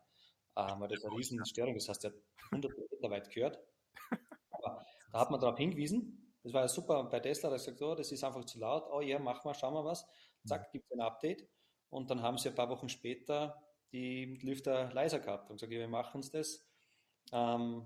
[0.56, 2.14] ähm, weil das eine riesen Störung, das heißt, der
[2.52, 3.60] 100 Meter weit gehört.
[4.52, 7.04] Aber da hat man darauf hingewiesen, das war ja super.
[7.04, 8.88] Bei Tesla hat er gesagt, oh, das ist einfach zu laut.
[8.90, 10.08] Oh ja, mach mal, schau mal was.
[10.46, 10.72] Zack, mhm.
[10.72, 11.50] gibt es ein Update.
[11.90, 13.62] Und dann haben sie ein paar Wochen später
[13.92, 16.66] die Lüfter leiser gehabt und gesagt, wir machen uns das.
[17.32, 17.86] Ähm,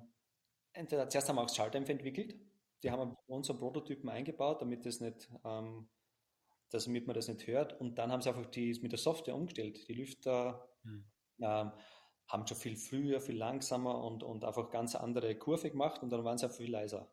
[0.74, 2.36] entweder zuerst haben wir auch das Schalldämpfer entwickelt.
[2.84, 5.90] Die haben unseren Prototypen eingebaut, damit das nicht, ähm,
[6.72, 7.80] damit man das nicht hört.
[7.80, 9.88] Und dann haben sie einfach die, mit der Software umgestellt.
[9.88, 11.06] Die Lüfter hm.
[11.42, 11.72] ähm,
[12.28, 16.24] haben schon viel früher, viel langsamer und, und einfach ganz andere Kurve gemacht und dann
[16.24, 17.12] waren sie auch viel leiser.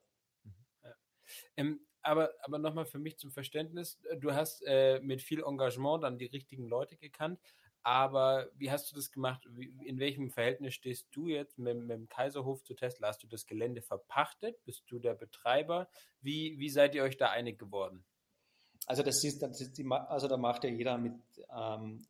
[1.56, 6.18] Ähm, aber aber nochmal für mich zum Verständnis, du hast äh, mit viel Engagement dann
[6.18, 7.40] die richtigen Leute gekannt,
[7.82, 9.46] aber wie hast du das gemacht?
[9.84, 13.08] In welchem Verhältnis stehst du jetzt mit, mit, dem Kaiserhof zu Tesla?
[13.08, 14.62] Hast du das Gelände verpachtet?
[14.64, 15.88] Bist du der Betreiber?
[16.20, 18.04] Wie, wie seid ihr euch da einig geworden?
[18.86, 21.14] Also das ist, das ist die, also da macht ja jeder mit
[21.54, 22.06] ähm,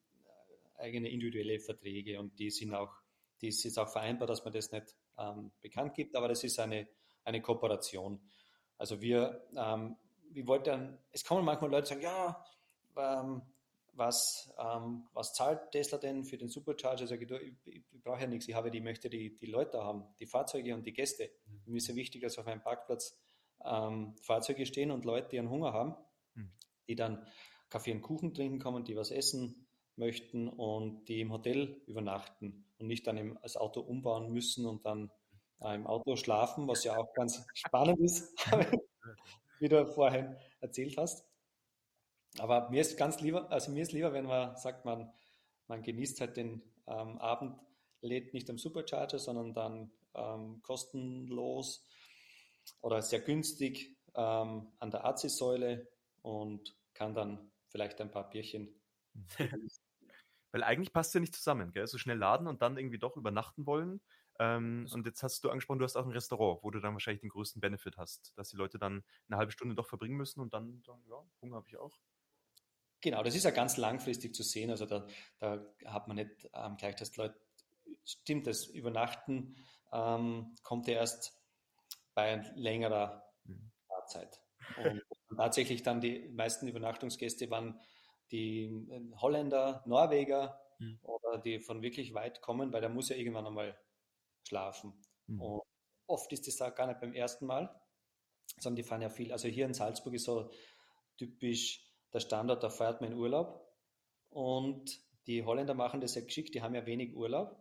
[0.77, 2.95] eigene individuelle Verträge und die sind auch,
[3.41, 6.59] die ist jetzt auch vereinbar, dass man das nicht ähm, bekannt gibt, aber das ist
[6.59, 6.89] eine,
[7.25, 8.21] eine Kooperation.
[8.79, 9.97] Also wir, ähm,
[10.31, 12.45] wir wollten, es kommen manchmal Leute sagen, ja,
[12.97, 13.43] ähm,
[13.99, 17.07] was, ähm, was zahlt Tesla denn für den Supercharger?
[17.07, 19.83] Sag ich, ich, ich, ich brauche ja nichts, ich habe die, möchte die, die Leute
[19.83, 21.31] haben, die Fahrzeuge und die Gäste.
[21.47, 21.73] Mhm.
[21.73, 23.21] Mir ist ja wichtig, dass auf einem Parkplatz
[23.65, 25.97] ähm, Fahrzeuge stehen und Leute, die einen Hunger haben,
[26.35, 26.53] mhm.
[26.87, 27.27] die dann
[27.69, 32.87] Kaffee und Kuchen trinken kommen, die was essen möchten und die im Hotel übernachten und
[32.87, 35.11] nicht dann im, das Auto umbauen müssen und dann
[35.61, 38.33] äh, im Auto schlafen, was ja auch ganz spannend ist,
[39.59, 41.28] wie du vorhin erzählt hast.
[42.39, 45.13] Aber mir ist ganz lieber, also mir ist lieber, wenn man sagt, man,
[45.67, 47.59] man genießt halt den ähm, Abend,
[48.01, 51.87] lädt nicht am Supercharger, sondern dann ähm, kostenlos
[52.81, 55.89] oder sehr günstig ähm, an der AC-Säule
[56.23, 58.75] und kann dann vielleicht ein paar Bierchen.
[60.51, 61.87] Weil eigentlich passt ja nicht zusammen, gell?
[61.87, 64.01] So schnell laden und dann irgendwie doch übernachten wollen.
[64.39, 67.21] Ähm, und jetzt hast du angesprochen, du hast auch ein Restaurant, wo du dann wahrscheinlich
[67.21, 70.55] den größten Benefit hast, dass die Leute dann eine halbe Stunde doch verbringen müssen und
[70.55, 71.99] dann sagen, ja, Hunger habe ich auch.
[73.01, 74.71] Genau, das ist ja ganz langfristig zu sehen.
[74.71, 75.07] Also da,
[75.39, 77.41] da hat man nicht ähm, gleich, dass die Leute,
[78.05, 79.57] stimmt, das Übernachten
[79.93, 81.39] ähm, kommt ja erst
[82.15, 83.71] bei längerer mhm.
[83.87, 84.43] Fahrzeit.
[84.83, 85.03] Und
[85.37, 87.81] tatsächlich dann die meisten Übernachtungsgäste waren
[88.31, 90.99] die äh, Holländer, Norweger mhm.
[91.03, 93.79] oder die von wirklich weit kommen, weil da muss ja irgendwann einmal
[94.47, 95.01] schlafen.
[95.27, 95.41] Mhm.
[95.41, 95.63] Und
[96.07, 97.81] oft ist das auch gar nicht beim ersten Mal,
[98.59, 99.33] sondern die fahren ja viel.
[99.33, 100.51] Also hier in Salzburg ist so
[101.17, 103.67] typisch der Standort, da feiert man in Urlaub.
[104.31, 107.57] Und die Holländer machen das sehr geschickt, die haben ja wenig Urlaub.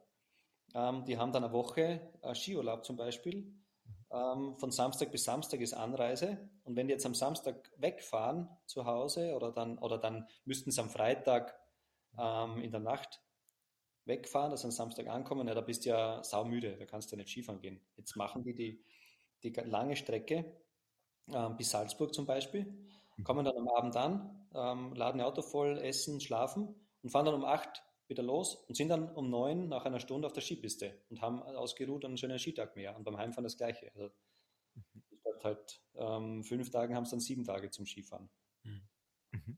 [0.74, 3.54] Ähm, die haben dann eine Woche äh, Skiurlaub zum Beispiel.
[4.12, 6.50] Ähm, von Samstag bis Samstag ist Anreise.
[6.64, 10.82] Und wenn die jetzt am Samstag wegfahren zu Hause oder dann, oder dann müssten sie
[10.82, 11.60] am Freitag
[12.18, 13.22] ähm, in der Nacht
[14.06, 17.16] wegfahren, dass sie am Samstag ankommen, ja, da bist du ja saumüde, da kannst du
[17.16, 17.82] ja nicht Skifahren gehen.
[17.98, 18.84] Jetzt machen die die,
[19.44, 20.46] die lange Strecke
[21.34, 22.74] ähm, bis Salzburg zum Beispiel.
[23.24, 27.36] Kommen dann am Abend an, ähm, laden ihr Auto voll, essen, schlafen und fahren dann
[27.36, 31.02] um acht wieder los und sind dann um neun nach einer Stunde auf der Skipiste
[31.10, 33.92] und haben ausgeruht einen schönen Skitag mehr und beim Heimfahren das Gleiche.
[33.94, 34.12] Also
[35.20, 38.30] statt halt ähm, fünf Tagen haben es dann sieben Tage zum Skifahren.
[38.64, 38.88] Mhm.
[39.32, 39.58] mhm.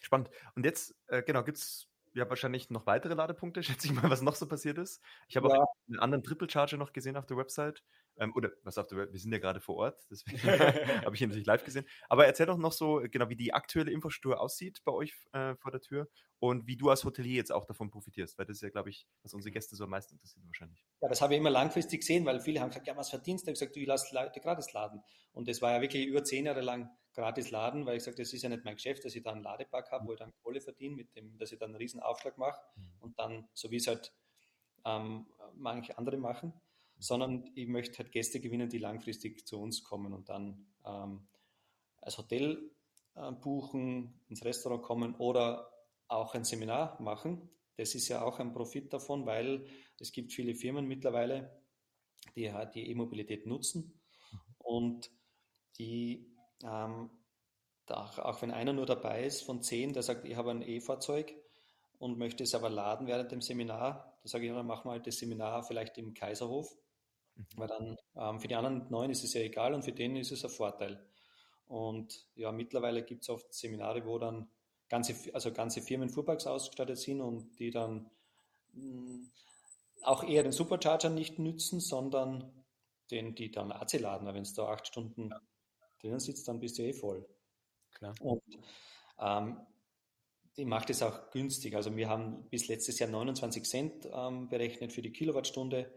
[0.00, 0.30] Spannend.
[0.54, 4.22] Und jetzt, äh, genau, gibt es ja wahrscheinlich noch weitere Ladepunkte, schätze ich mal, was
[4.22, 5.02] noch so passiert ist.
[5.28, 5.60] Ich habe ja.
[5.60, 7.82] auch einen anderen Triple Charger noch gesehen auf der Website.
[8.18, 10.38] Ähm, oder was der Welt, wir sind ja gerade vor Ort, deswegen
[11.04, 11.86] habe ich ihn natürlich live gesehen.
[12.08, 15.70] Aber erzähl doch noch so, genau, wie die aktuelle Infrastruktur aussieht bei euch äh, vor
[15.70, 16.08] der Tür
[16.40, 19.06] und wie du als Hotelier jetzt auch davon profitierst, weil das ist ja, glaube ich,
[19.22, 20.84] was unsere Gäste so am meisten interessiert wahrscheinlich.
[21.00, 23.50] Ja, das habe ich immer langfristig gesehen, weil viele haben gesagt, ja, was verdienst du?
[23.50, 25.02] Ich habe gesagt, du, ich lasse Leute gratis laden.
[25.32, 28.32] Und das war ja wirklich über zehn Jahre lang gratis laden, weil ich gesagt das
[28.32, 30.60] ist ja nicht mein Geschäft, dass ich da einen Ladepark habe, wo ich dann Kohle
[30.60, 32.92] verdiene, mit dem, dass ich dann einen riesen Aufschlag mache mhm.
[33.00, 34.12] und dann, so wie es halt
[34.84, 36.52] ähm, manche andere machen
[36.98, 41.28] sondern ich möchte halt Gäste gewinnen, die langfristig zu uns kommen und dann ähm,
[42.00, 42.70] als Hotel
[43.14, 45.70] äh, buchen, ins Restaurant kommen oder
[46.08, 47.50] auch ein Seminar machen.
[47.76, 49.66] Das ist ja auch ein Profit davon, weil
[50.00, 51.62] es gibt viele Firmen mittlerweile,
[52.34, 54.00] die halt die E-Mobilität nutzen
[54.58, 55.10] und
[55.78, 56.34] die
[56.64, 57.10] ähm,
[57.86, 61.34] auch, wenn einer nur dabei ist von zehn, der sagt, ich habe ein E-Fahrzeug
[61.98, 65.06] und möchte es aber laden während dem Seminar, da sage ich, dann machen wir halt
[65.06, 66.76] das Seminar vielleicht im Kaiserhof
[67.38, 67.44] Mhm.
[67.56, 70.32] Weil dann ähm, für die anderen neun ist es ja egal und für denen ist
[70.32, 71.04] es ein Vorteil.
[71.66, 74.50] Und ja, mittlerweile gibt es oft Seminare, wo dann
[74.88, 78.10] ganze, also ganze Firmen Fuhrparks ausgestattet sind und die dann
[78.72, 79.30] mh, hm,
[80.02, 82.64] auch eher den Supercharger nicht nützen, sondern
[83.10, 84.26] den, die dann AC laden.
[84.32, 85.40] Wenn es da acht Stunden ja.
[86.00, 87.28] drinnen sitzt, dann bist du eh voll.
[87.94, 88.14] Klar.
[88.20, 88.42] Und
[89.18, 89.58] ähm,
[90.56, 91.74] die macht es auch günstig.
[91.74, 95.90] Also wir haben bis letztes Jahr 29 Cent ähm, berechnet für die Kilowattstunde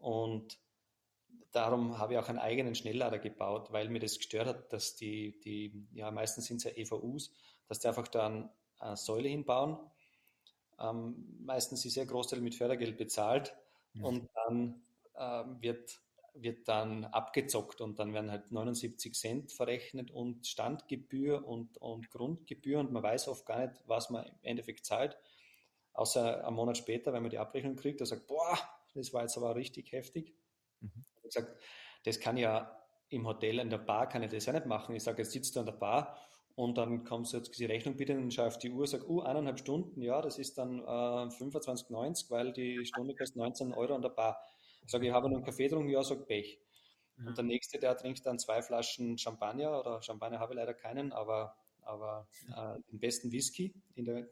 [0.00, 0.58] und
[1.56, 5.40] darum habe ich auch einen eigenen Schnelllader gebaut, weil mir das gestört hat, dass die,
[5.40, 7.32] die ja meistens sind es ja EVUs,
[7.66, 8.26] dass die einfach da
[8.78, 9.78] eine Säule hinbauen.
[10.78, 13.56] Ähm, meistens ist ja ein Großteil mit Fördergeld bezahlt
[13.94, 14.04] ja.
[14.04, 14.82] und dann
[15.18, 15.98] ähm, wird,
[16.34, 22.78] wird dann abgezockt und dann werden halt 79 Cent verrechnet und Standgebühr und, und Grundgebühr
[22.80, 25.16] und man weiß oft gar nicht, was man im Endeffekt zahlt.
[25.94, 28.58] Außer einen Monat später, wenn man die Abrechnung kriegt, da sagt, boah,
[28.94, 30.34] das war jetzt aber richtig heftig.
[30.80, 31.04] Mhm.
[31.26, 31.60] Ich gesagt,
[32.04, 32.76] das kann ja
[33.08, 34.94] im Hotel, in der Bar kann ich das ja nicht machen.
[34.94, 36.16] Ich sage, jetzt sitzt du an der Bar
[36.54, 39.20] und dann kommst du jetzt die Rechnung bitte und schaue auf die Uhr, sage, uh,
[39.20, 44.02] eineinhalb Stunden, ja, das ist dann äh, 25,90, weil die Stunde kostet 19 Euro an
[44.02, 44.40] der Bar.
[44.84, 46.58] Ich sage, ich habe einen Kaffee getrunken, ja, sag Pech.
[47.16, 47.26] Mhm.
[47.28, 51.12] Und der nächste, der trinkt dann zwei Flaschen Champagner oder Champagner habe ich leider keinen,
[51.12, 54.26] aber, aber äh, den besten Whisky der,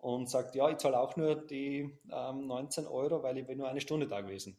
[0.00, 3.68] und sagt, ja, ich zahle auch nur die ähm, 19 Euro, weil ich bin nur
[3.68, 4.56] eine Stunde da gewesen.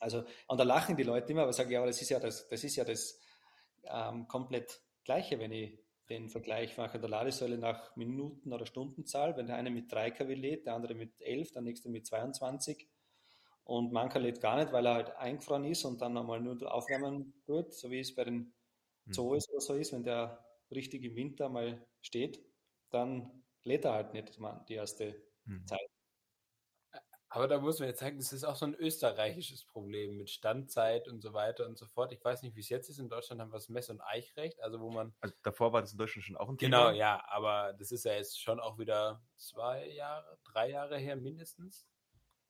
[0.00, 2.48] Also, und da lachen die Leute immer, aber sagen, ja, aber das ist ja das,
[2.48, 3.20] das ist ja das
[3.84, 5.78] ähm, komplett Gleiche, wenn ich
[6.08, 9.36] den Vergleich mache der Ladesäule nach Minuten oder Stundenzahl.
[9.36, 12.88] Wenn der eine mit 3 kW lädt, der andere mit 11, der nächste mit 22
[13.64, 17.32] und mancher lädt gar nicht, weil er halt eingefroren ist und dann einmal nur aufwärmen
[17.46, 18.52] tut, so wie es bei den
[19.04, 19.12] hm.
[19.12, 22.44] Zoos oder so ist, wenn der richtig im Winter mal steht,
[22.90, 24.38] dann lädt er halt nicht
[24.68, 25.66] die erste mhm.
[25.66, 25.90] Zeit.
[27.32, 31.06] Aber da muss man jetzt sagen, das ist auch so ein österreichisches Problem mit Standzeit
[31.06, 32.12] und so weiter und so fort.
[32.12, 32.98] Ich weiß nicht, wie es jetzt ist.
[32.98, 35.14] In Deutschland haben wir das Mess- und Eichrecht, also wo man.
[35.20, 36.88] Also davor war das in Deutschland schon auch ein Thema.
[36.88, 41.14] Genau, ja, aber das ist ja jetzt schon auch wieder zwei Jahre, drei Jahre her
[41.14, 41.86] mindestens.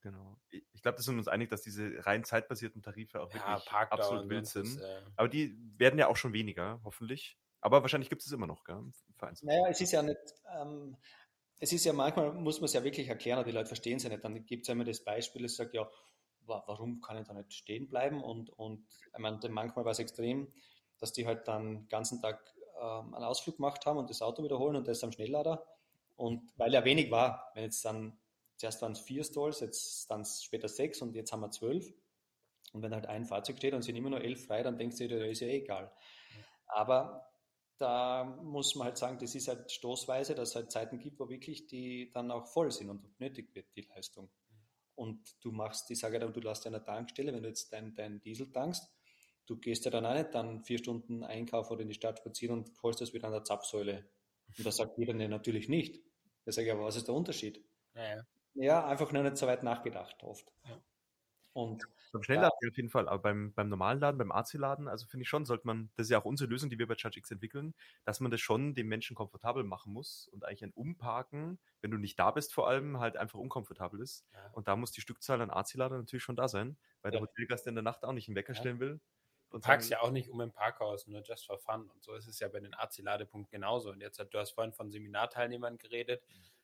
[0.01, 0.39] Genau.
[0.49, 4.31] Ich glaube, das sind uns einig, dass diese rein zeitbasierten Tarife auch ja, wirklich absolut
[4.31, 4.65] wild sind.
[4.65, 5.03] Ist, äh...
[5.17, 7.39] Aber die werden ja auch schon weniger, hoffentlich.
[7.61, 8.83] Aber wahrscheinlich gibt es immer noch, gell?
[9.43, 10.17] Naja, es ist ja nicht,
[10.59, 10.97] ähm,
[11.61, 14.09] es ist ja manchmal, muss man es ja wirklich erklären, die Leute verstehen es ja
[14.09, 14.25] nicht.
[14.25, 15.89] Dann gibt es ja immer das Beispiel, es sagt, ja,
[16.47, 18.25] warum kann ich da nicht stehen bleiben?
[18.25, 20.53] Und, und ich meine, manchmal war es extrem,
[20.99, 22.43] dass die halt dann den ganzen Tag
[22.81, 25.67] ähm, einen Ausflug gemacht haben und das Auto wiederholen und das am Schnelllader.
[26.17, 28.19] Und weil ja wenig war, wenn jetzt dann,
[28.57, 31.93] zuerst waren es vier Stalls, jetzt dann später sechs und jetzt haben wir zwölf.
[32.73, 35.09] Und wenn halt ein Fahrzeug steht und sind immer nur elf frei, dann denkst du
[35.09, 35.93] dir, das ist ja eh egal.
[36.67, 37.30] Aber
[37.81, 41.31] da muss man halt sagen, das ist halt stoßweise, dass es halt Zeiten gibt, wo
[41.31, 44.31] wirklich die dann auch voll sind und nötig wird, die Leistung.
[44.95, 48.21] Und du machst, ich sage ja, du lässt der Tankstelle, wenn du jetzt deinen dein
[48.21, 48.87] Diesel tankst,
[49.47, 52.59] du gehst ja dann auch nicht dann vier Stunden einkaufen oder in die Stadt spazieren
[52.59, 54.11] und holst das wieder an der Zapfsäule.
[54.59, 56.03] Und da sagt jeder, natürlich nicht.
[56.45, 57.65] Da sage ich, aber was ist der Unterschied?
[57.95, 58.27] Ja, ja.
[58.55, 60.53] ja einfach nur nicht so weit nachgedacht oft.
[60.69, 60.83] Ja.
[61.55, 62.69] Und beim Schnellladen ja.
[62.69, 65.67] auf jeden Fall, aber beim, beim normalen Laden, beim AC-Laden, also finde ich schon, sollte
[65.67, 68.41] man, das ist ja auch unsere Lösung, die wir bei ChargeX entwickeln, dass man das
[68.41, 72.53] schon dem Menschen komfortabel machen muss und eigentlich ein Umparken, wenn du nicht da bist,
[72.53, 74.27] vor allem halt einfach unkomfortabel ist.
[74.33, 74.51] Ja.
[74.53, 77.19] Und da muss die Stückzahl an AC-Lader natürlich schon da sein, weil ja.
[77.19, 79.01] der Hotelgast in der Nacht auch nicht einen Wecker stellen will.
[79.51, 81.91] Du parkst ja auch nicht um im Parkhaus, nur just for fun.
[81.91, 83.91] Und so ist es ja bei den AC-Ladepunkten genauso.
[83.91, 86.23] Und jetzt, du hast vorhin von Seminarteilnehmern geredet.
[86.29, 86.60] Mhm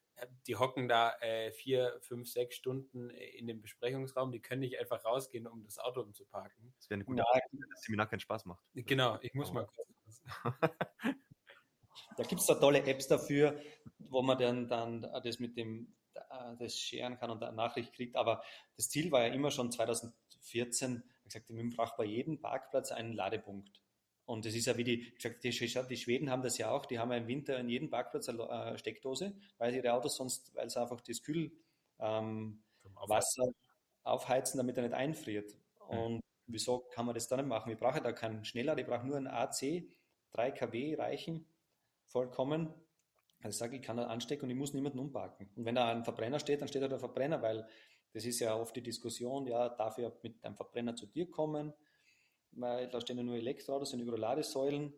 [0.47, 5.05] die hocken da äh, vier, fünf, sechs Stunden in dem Besprechungsraum, die können nicht einfach
[5.05, 6.73] rausgehen, um das Auto umzuparken.
[6.79, 8.63] Das wäre eine gute Art, wenn das Seminar keinen Spaß macht.
[8.75, 10.23] Genau, ich muss mal kurz.
[12.17, 13.61] da gibt es da tolle Apps dafür,
[13.99, 15.95] wo man dann, dann das mit dem
[16.59, 18.17] das scheren kann und eine Nachricht kriegt.
[18.17, 18.43] Aber
[18.77, 23.83] das Ziel war ja immer schon 2014, gesagt, man braucht bei jedem Parkplatz einen Ladepunkt.
[24.27, 27.13] Und das ist ja wie die, die, die Schweden haben das ja auch, die haben
[27.13, 30.81] ja im Winter in jedem Parkplatz eine äh, Steckdose, weil ihre Autos sonst, weil sie
[30.81, 31.55] einfach das Kühlwasser
[32.01, 33.55] ähm,
[34.03, 35.57] aufheizen, damit er nicht einfriert.
[35.89, 37.69] Und wieso kann man das dann nicht machen?
[37.69, 39.85] Wir brauchen da keinen Schneller, ich brauche nur einen AC,
[40.33, 41.47] 3 kW reichen,
[42.09, 42.75] vollkommen.
[43.43, 45.49] Also ich sage, ich kann da anstecken und ich muss niemanden umparken.
[45.55, 47.69] Und wenn da ein Verbrenner steht, dann steht da der Verbrenner, weil
[48.13, 51.73] das ist ja oft die Diskussion, ja, darf ich mit einem Verbrenner zu dir kommen?
[52.57, 54.93] Weil da stehen ja nur Elektroautos und überall Ladesäulen.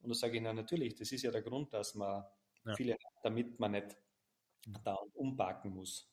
[0.00, 2.24] Und da sage ich, na natürlich, das ist ja der Grund, dass man
[2.64, 2.74] ja.
[2.74, 3.96] viele hat, damit man nicht
[4.84, 6.08] da umparken muss.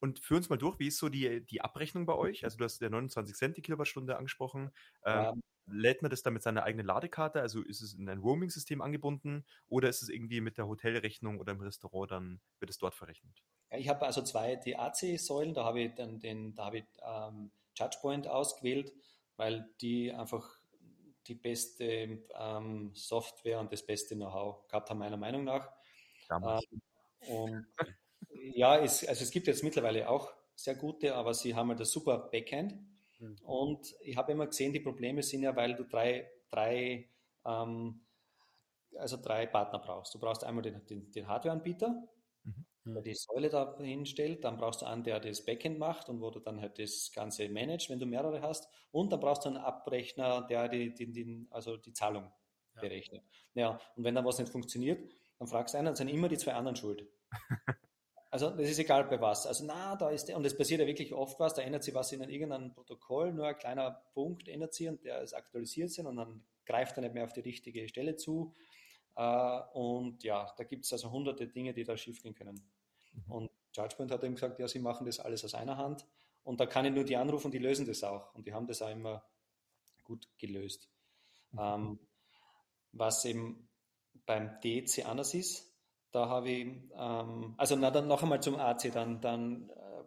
[0.00, 2.44] Und führ uns mal durch, wie ist so die, die Abrechnung bei euch?
[2.44, 4.70] Also du hast ja 29 Cent die Kilowattstunde angesprochen.
[5.04, 7.40] Ähm, lädt man das dann mit seiner eigenen Ladekarte?
[7.40, 11.52] Also ist es in ein Roaming-System angebunden oder ist es irgendwie mit der Hotelrechnung oder
[11.52, 13.42] im Restaurant, dann wird es dort verrechnet?
[13.70, 18.28] Ich habe also zwei DAC-Säulen, da habe ich dann den, da habe ich ähm, ChargePoint
[18.28, 18.92] ausgewählt
[19.36, 20.58] weil die einfach
[21.26, 25.70] die beste ähm, Software und das beste Know-how gehabt haben, meiner Meinung nach.
[26.30, 26.60] Ähm,
[27.28, 27.66] und
[28.54, 31.86] ja, es, also es gibt jetzt mittlerweile auch sehr gute, aber sie haben halt ein
[31.86, 32.74] super Backend.
[33.18, 33.36] Mhm.
[33.42, 37.10] Und ich habe immer gesehen, die Probleme sind ja, weil du drei, drei,
[37.44, 38.06] ähm,
[38.96, 40.14] also drei Partner brauchst.
[40.14, 42.08] Du brauchst einmal den, den, den Hardwareanbieter,
[42.94, 44.44] der die Säule da hinstellt.
[44.44, 47.48] Dann brauchst du einen, der das Backend macht und wo du dann halt das Ganze
[47.48, 48.68] managst, wenn du mehrere hast.
[48.90, 52.30] Und dann brauchst du einen Abrechner, der die, die, die also die Zahlung
[52.74, 52.80] ja.
[52.80, 53.22] berechnet.
[53.54, 56.38] Ja, und wenn dann was nicht funktioniert, dann fragst du einen, dann sind immer die
[56.38, 57.06] zwei anderen schuld.
[58.28, 59.46] Also das ist egal bei was.
[59.46, 61.94] Also na, da ist der, und es passiert ja wirklich oft was, da ändert sich
[61.94, 66.06] was in irgendeinem Protokoll, nur ein kleiner Punkt ändert sich und der ist aktualisiert sind
[66.06, 68.54] und dann greift er nicht mehr auf die richtige Stelle zu.
[69.18, 72.60] Uh, und ja, da gibt es also hunderte Dinge, die da schief gehen können.
[73.16, 73.32] Mhm.
[73.32, 76.06] Und Judgment hat eben gesagt, ja, sie machen das alles aus einer Hand.
[76.44, 78.34] Und da kann ich nur die anrufen, die lösen das auch.
[78.34, 79.24] Und die haben das auch immer
[80.04, 80.88] gut gelöst.
[81.52, 81.58] Mhm.
[81.60, 81.98] Ähm,
[82.92, 83.68] was eben
[84.24, 85.72] beim DC anders ist,
[86.12, 90.04] da habe ich, ähm, also na, dann noch einmal zum AC, dann, dann äh,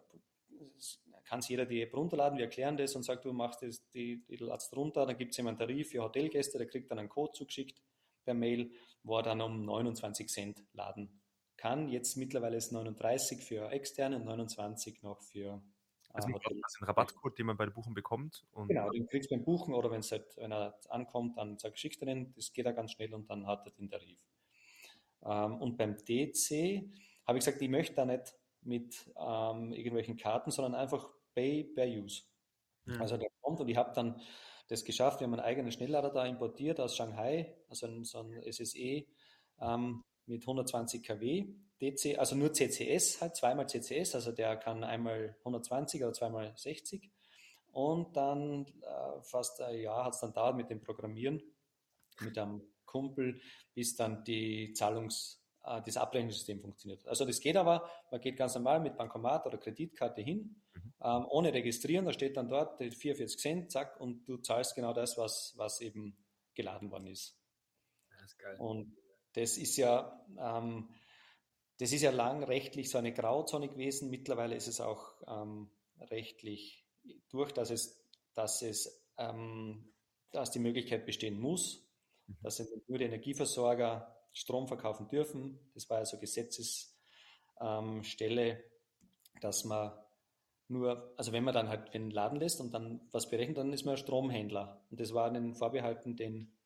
[1.24, 4.24] kann sich jeder die App runterladen, wir erklären das und sagt, du machst das, die,
[4.26, 7.32] die ladst runter, dann gibt es jemanden Tarif für Hotelgäste, der kriegt dann einen Code
[7.32, 7.80] zugeschickt
[8.24, 8.72] per Mail,
[9.04, 11.19] wo er dann um 29 Cent laden
[11.60, 11.88] kann.
[11.88, 15.62] Jetzt mittlerweile ist 39 für externe und 29 noch für
[16.12, 16.56] also äh, Hotel.
[16.56, 18.44] ein Rabattcode, den man bei der Buchung bekommt.
[18.66, 22.02] genau, den kriegst du beim Buchen oder wenn, halt, wenn er ankommt, dann sag, schickt
[22.02, 24.18] er den, das geht er ganz schnell und dann hat er den Tarif.
[25.24, 26.90] Ähm, und beim DC
[27.26, 31.86] habe ich gesagt, ich möchte da nicht mit ähm, irgendwelchen Karten, sondern einfach Pay per
[31.86, 32.22] Use.
[32.86, 33.00] Mhm.
[33.00, 34.20] Also der kommt und ich habe dann
[34.68, 38.40] das geschafft, wir haben einen eigenen Schnelllader da importiert aus Shanghai, also ein, so ein
[38.52, 39.04] SSE
[39.60, 41.46] ähm, mit 120 kW,
[41.80, 47.10] DC, also nur CCS halt, zweimal CCS, also der kann einmal 120 oder zweimal 60.
[47.72, 51.42] Und dann äh, fast ein Jahr hat es dann dauert mit dem Programmieren,
[52.20, 53.40] mit einem Kumpel,
[53.74, 57.06] bis dann die Zahlungs, äh, das Abrechnungssystem funktioniert.
[57.06, 60.94] Also das geht aber, man geht ganz normal mit Bankomat oder Kreditkarte hin, mhm.
[61.02, 65.16] ähm, ohne registrieren, da steht dann dort 44 Cent, zack, und du zahlst genau das,
[65.16, 66.16] was, was eben
[66.54, 67.38] geladen worden ist.
[68.10, 68.56] Das ist geil.
[68.58, 68.99] Und
[69.34, 70.88] das ist ja, ähm,
[71.78, 74.10] das ist ja lang rechtlich so eine Grauzone gewesen.
[74.10, 76.86] Mittlerweile ist es auch ähm, rechtlich
[77.30, 78.04] durch, dass es,
[78.34, 79.92] dass es, ähm,
[80.32, 81.88] dass die Möglichkeit bestehen muss,
[82.26, 82.36] mhm.
[82.42, 85.58] dass nur die Energieversorger Strom verkaufen dürfen.
[85.74, 86.92] Das war also Gesetzesstelle,
[87.60, 88.62] ähm,
[89.40, 89.92] dass man
[90.68, 93.84] nur, also wenn man dann halt den Laden lässt und dann was berechnet, dann ist
[93.84, 94.84] man Stromhändler.
[94.90, 96.56] Und das war den Vorbehalten den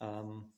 [0.00, 0.52] ähm,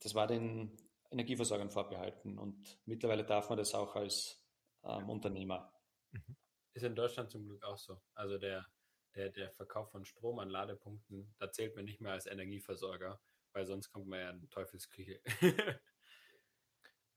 [0.00, 0.76] das war den
[1.10, 4.42] Energieversorgern vorbehalten und mittlerweile darf man das auch als
[4.84, 5.72] ähm, Unternehmer.
[6.12, 6.36] Mhm.
[6.74, 8.00] Ist in Deutschland zum Glück auch so.
[8.14, 8.66] Also der,
[9.14, 13.20] der, der Verkauf von Strom an Ladepunkten, da zählt man nicht mehr als Energieversorger,
[13.52, 15.20] weil sonst kommt man ja in Teufelsküche.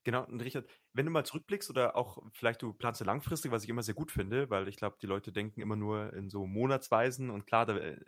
[0.04, 3.64] Genau, und Richard, wenn du mal zurückblickst oder auch vielleicht du planst ja langfristig, was
[3.64, 6.46] ich immer sehr gut finde, weil ich glaube, die Leute denken immer nur in so
[6.46, 7.98] Monatsweisen und klar, da äh,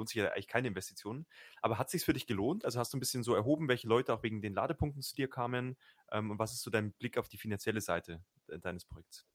[0.00, 1.26] lohnt sich ja eigentlich keine Investitionen.
[1.62, 2.64] Aber hat sich für dich gelohnt?
[2.64, 5.28] Also hast du ein bisschen so erhoben, welche Leute auch wegen den Ladepunkten zu dir
[5.28, 5.76] kamen?
[6.10, 9.26] Ähm, und was ist so dein Blick auf die finanzielle Seite deines Projekts?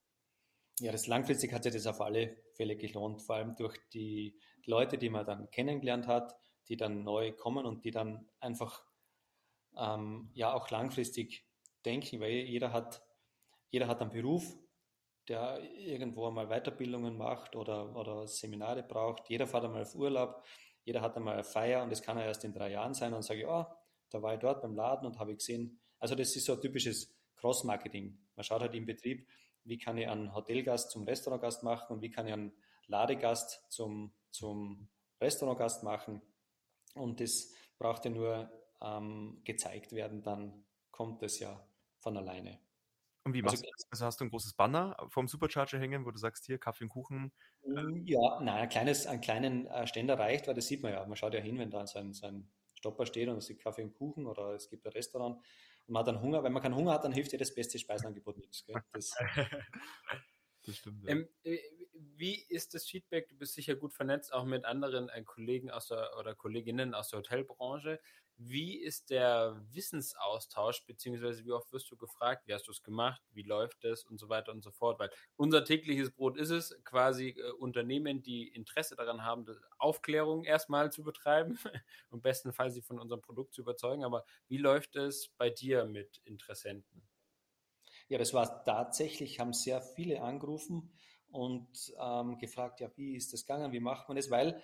[0.80, 4.98] Ja, das langfristig hat sich das auf alle Fälle gelohnt, vor allem durch die Leute,
[4.98, 6.36] die man dann kennengelernt hat,
[6.68, 8.84] die dann neu kommen und die dann einfach
[9.78, 11.48] ähm, ja auch langfristig
[11.86, 13.04] denken, weil jeder hat,
[13.70, 14.58] jeder hat einen Beruf,
[15.28, 19.30] der irgendwo einmal Weiterbildungen macht oder, oder Seminare braucht.
[19.30, 20.44] Jeder fährt einmal auf Urlaub,
[20.84, 23.24] jeder hat einmal eine Feier und das kann er erst in drei Jahren sein und
[23.24, 23.66] sage, oh,
[24.10, 25.80] da war ich dort beim Laden und habe gesehen.
[26.00, 28.18] Also das ist so ein typisches Cross-Marketing.
[28.36, 29.28] Man schaut halt im Betrieb,
[29.64, 32.54] wie kann ich einen Hotelgast zum Restaurantgast machen und wie kann ich einen
[32.88, 36.22] Ladegast zum, zum Restaurantgast machen.
[36.94, 38.52] Und das braucht ja nur
[38.82, 41.68] ähm, gezeigt werden, dann kommt es ja
[41.98, 42.60] von alleine.
[43.26, 43.92] Und wie also machst also, du das?
[43.92, 46.92] Also hast du ein großes Banner vom Supercharger hängen, wo du sagst, hier Kaffee und
[46.92, 47.32] Kuchen?
[47.66, 51.06] Mm, ja, nein, ein kleines, einen kleinen äh, Ständer reicht, weil das sieht man ja.
[51.06, 53.64] Man schaut ja hin, wenn da so ein, so ein Stopper steht und es gibt
[53.64, 55.38] Kaffee und Kuchen oder es gibt ein Restaurant
[55.88, 56.44] und man hat dann Hunger.
[56.44, 58.64] Wenn man keinen Hunger hat, dann hilft dir das beste Speisenangebot nichts.
[58.94, 59.12] Das,
[60.66, 61.04] das stimmt.
[61.04, 61.12] Ja.
[61.12, 61.58] Ähm, äh,
[62.18, 63.28] wie ist das Feedback?
[63.30, 67.10] Du bist sicher gut vernetzt, auch mit anderen äh, Kollegen aus der, oder Kolleginnen aus
[67.10, 68.00] der Hotelbranche.
[68.38, 73.22] Wie ist der Wissensaustausch, beziehungsweise wie oft wirst du gefragt, wie hast du es gemacht,
[73.32, 75.00] wie läuft es und so weiter und so fort?
[75.00, 79.46] Weil unser tägliches Brot ist es, quasi äh, Unternehmen, die Interesse daran haben,
[79.78, 81.58] Aufklärung erstmal zu betreiben
[82.10, 84.04] und bestenfalls sie von unserem Produkt zu überzeugen.
[84.04, 87.08] Aber wie läuft es bei dir mit Interessenten?
[88.08, 90.92] Ja, das war tatsächlich, haben sehr viele angerufen
[91.32, 94.30] und ähm, gefragt, ja, wie ist das gegangen, wie macht man das?
[94.30, 94.62] Weil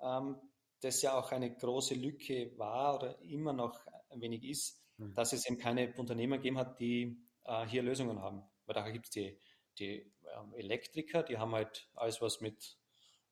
[0.00, 0.36] ähm,
[0.80, 3.78] das ja auch eine große Lücke war oder immer noch
[4.10, 5.14] ein wenig ist, mhm.
[5.14, 8.42] dass es eben keine Unternehmer gegeben hat, die äh, hier Lösungen haben.
[8.66, 9.38] Weil da gibt es die,
[9.78, 12.78] die ähm, Elektriker, die haben halt alles, was mit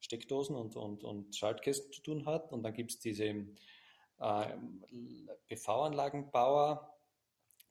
[0.00, 2.52] Steckdosen und, und, und Schaltkästen zu tun hat.
[2.52, 4.56] Und dann gibt es diese äh,
[5.48, 6.94] PV-Anlagenbauer,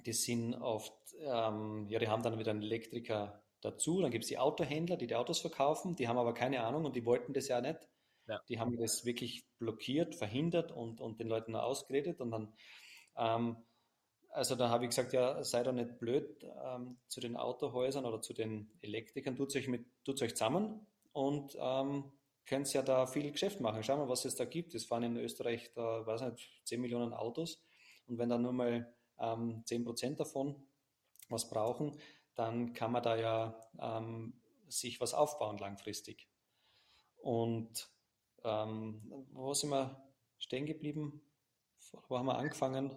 [0.05, 4.01] die sind oft, ähm, ja, die haben dann wieder einen Elektriker dazu.
[4.01, 6.95] Dann gibt es die Autohändler, die die Autos verkaufen, die haben aber keine Ahnung und
[6.95, 7.79] die wollten das ja nicht.
[8.27, 8.41] Ja.
[8.49, 12.19] Die haben das wirklich blockiert, verhindert und, und den Leuten ausgeredet.
[12.19, 12.53] Und dann,
[13.17, 13.57] ähm,
[14.29, 18.21] also da habe ich gesagt, ja, sei doch nicht blöd ähm, zu den Autohäusern oder
[18.21, 22.11] zu den Elektrikern, tut euch, euch zusammen und ähm,
[22.45, 23.83] könnt ja da viel Geschäft machen.
[23.83, 24.75] Schau mal, was es da gibt.
[24.75, 27.61] Es fahren in Österreich, da weiß nicht, 10 Millionen Autos.
[28.07, 30.67] Und wenn da nur mal ähm, 10 Prozent davon
[31.29, 31.99] was brauchen,
[32.35, 36.29] dann kann man da ja ähm, sich was aufbauen langfristig.
[37.17, 37.89] Und
[38.43, 40.01] ähm, wo sind wir
[40.37, 41.21] stehen geblieben?
[42.07, 42.91] Wo haben wir angefangen?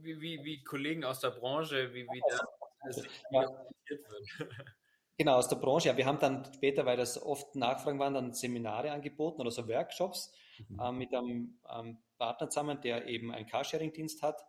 [0.00, 2.40] Wie, wie, wie Kollegen aus der Branche, wie, wie das,
[2.84, 3.40] das ja.
[3.40, 3.50] wird.
[5.20, 5.88] Genau, aus der Branche.
[5.88, 9.66] Ja, wir haben dann später, weil das oft Nachfragen waren, dann Seminare angeboten oder so
[9.66, 10.32] Workshops
[10.68, 10.78] mhm.
[10.78, 14.40] äh, mit einem ähm, Partner zusammen, der eben einen Carsharing-Dienst hat,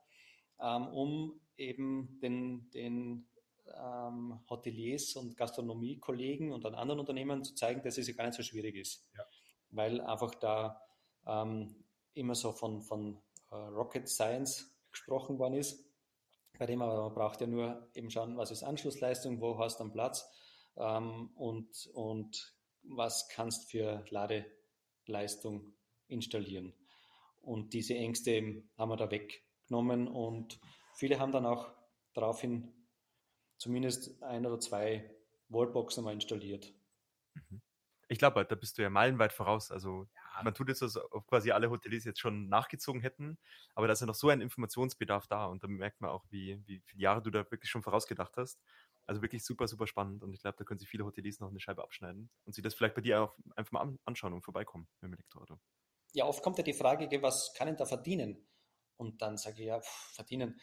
[0.62, 3.28] ähm, um eben den, den
[3.76, 8.36] ähm, Hoteliers und Gastronomiekollegen und an anderen Unternehmen zu zeigen, dass es ja gar nicht
[8.36, 9.10] so schwierig ist.
[9.18, 9.26] Ja
[9.72, 10.82] weil einfach da
[11.26, 15.86] ähm, immer so von, von äh, Rocket Science gesprochen worden ist.
[16.58, 19.84] Bei dem aber man braucht ja nur eben schauen, was ist Anschlussleistung, wo hast du
[19.84, 20.30] einen Platz
[20.78, 25.74] ähm, und, und was kannst für Ladeleistung
[26.08, 26.74] installieren.
[27.42, 30.60] Und diese Ängste haben wir da weggenommen und
[30.96, 31.72] viele haben dann auch
[32.14, 32.74] daraufhin
[33.58, 35.16] zumindest ein oder zwei
[35.50, 36.74] Wallboxen mal installiert.
[37.36, 37.62] Mhm.
[38.12, 39.72] Ich glaube, da bist du ja meilenweit voraus.
[39.72, 40.44] Also ja.
[40.44, 43.38] man tut jetzt so, als ob quasi alle Hoteliers jetzt schon nachgezogen hätten,
[43.76, 46.60] aber da ist ja noch so ein Informationsbedarf da und da merkt man auch, wie,
[46.66, 48.60] wie viele Jahre du da wirklich schon vorausgedacht hast.
[49.06, 51.60] Also wirklich super, super spannend und ich glaube, da können sich viele Hoteliers noch eine
[51.60, 55.10] Scheibe abschneiden und sich das vielleicht bei dir auch einfach mal anschauen und vorbeikommen mit
[55.10, 55.60] dem Elektroauto.
[56.14, 58.48] Ja, oft kommt ja die Frage, was kann ich da verdienen?
[58.98, 60.60] Und dann sage ich, ja, pff, verdienen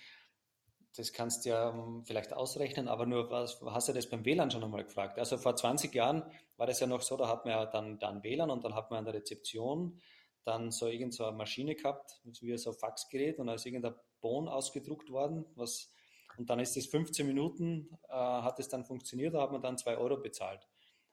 [0.97, 4.51] das kannst du ja ähm, vielleicht ausrechnen, aber nur, was, hast du das beim WLAN
[4.51, 5.18] schon einmal gefragt?
[5.18, 6.22] Also vor 20 Jahren
[6.57, 8.90] war das ja noch so, da hat man ja dann, dann WLAN und dann hat
[8.90, 10.01] man an der Rezeption
[10.44, 13.94] dann so irgend so eine Maschine gehabt, wie so ein Faxgerät und da ist irgendein
[14.20, 15.92] Bon ausgedruckt worden, was,
[16.36, 19.78] und dann ist es 15 Minuten, äh, hat es dann funktioniert, da hat man dann
[19.78, 20.68] 2 Euro bezahlt.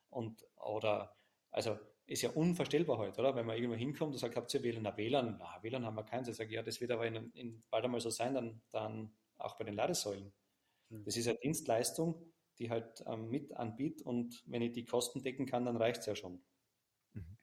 [0.10, 1.16] Und, oder,
[1.52, 3.36] also, ist ja unvorstellbar heute, oder?
[3.36, 4.84] Wenn man irgendwo hinkommt und sagt, habt ihr WLAN?
[4.84, 6.28] Na, WLAN, na, WLAN haben wir keins.
[6.28, 9.14] Ich sage, ja, das wird aber in, in bald einmal so sein, dann, dann
[9.44, 10.34] auch bei den Ladesäulen.
[10.90, 11.04] Mhm.
[11.06, 15.46] Das ist eine Dienstleistung, die halt ähm, mit anbietet und wenn ich die Kosten decken
[15.46, 16.44] kann, dann reicht es ja schon.
[17.14, 17.38] Mhm.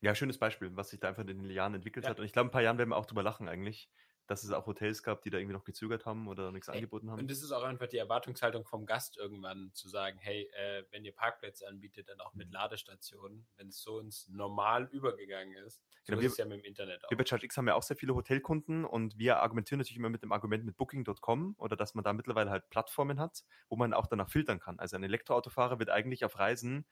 [0.00, 2.10] Ja, schönes Beispiel, was sich da einfach in den Jahren entwickelt ja.
[2.10, 2.20] hat.
[2.20, 3.90] Und ich glaube, ein paar Jahren werden wir auch drüber lachen eigentlich,
[4.28, 7.20] dass es auch Hotels gab, die da irgendwie noch gezögert haben oder nichts angeboten haben.
[7.20, 11.04] Und das ist auch einfach die Erwartungshaltung vom Gast irgendwann zu sagen, hey, äh, wenn
[11.04, 12.52] ihr Parkplätze anbietet, dann auch mit mhm.
[12.52, 15.82] Ladestationen, wenn es so ins Normal übergegangen ist.
[16.02, 17.10] So genau, ist es ja mit dem Internet auch.
[17.10, 20.22] Wir bei ChargeX haben ja auch sehr viele Hotelkunden und wir argumentieren natürlich immer mit
[20.22, 24.06] dem Argument mit Booking.com oder dass man da mittlerweile halt Plattformen hat, wo man auch
[24.06, 24.78] danach filtern kann.
[24.78, 26.86] Also ein Elektroautofahrer wird eigentlich auf Reisen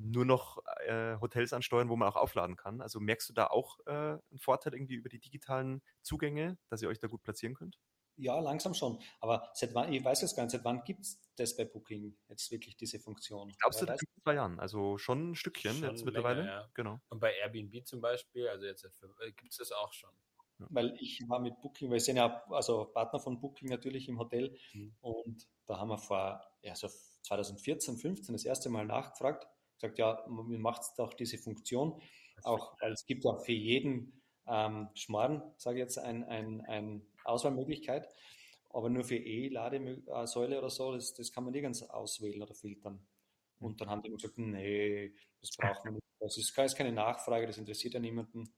[0.00, 2.80] nur noch äh, Hotels ansteuern, wo man auch aufladen kann.
[2.80, 6.88] Also merkst du da auch äh, einen Vorteil irgendwie über die digitalen Zugänge, dass ihr
[6.88, 7.78] euch da gut platzieren könnt?
[8.16, 9.00] Ja, langsam schon.
[9.20, 12.16] Aber seit wann, ich weiß es gar nicht, seit wann gibt es das bei Booking
[12.28, 13.48] jetzt wirklich diese Funktion?
[13.48, 14.60] Ich glaube, seit zwei Jahren.
[14.60, 16.42] Also schon ein Stückchen schon jetzt mittlerweile.
[16.42, 16.70] Länger, ja.
[16.74, 17.00] Genau.
[17.08, 20.10] Und bei Airbnb zum Beispiel, also jetzt äh, gibt es das auch schon.
[20.68, 24.18] Weil ich war mit Booking, weil wir sind ja also Partner von Booking natürlich im
[24.18, 24.94] Hotel mhm.
[25.00, 26.88] und da haben wir vor ja, so
[27.22, 29.46] 2014, 15 das erste Mal nachgefragt
[29.80, 32.00] gesagt, ja, man macht doch diese Funktion,
[32.42, 37.02] auch weil es gibt ja für jeden ähm, Schmarrn, sage ich jetzt, eine ein, ein
[37.24, 38.08] Auswahlmöglichkeit,
[38.70, 43.00] aber nur für E-Ladesäule oder so, das, das kann man nirgends auswählen oder filtern.
[43.58, 46.04] Und dann haben die gesagt, nee, das braucht man nicht.
[46.18, 48.52] Das ist, ist keine Nachfrage, das interessiert ja niemanden.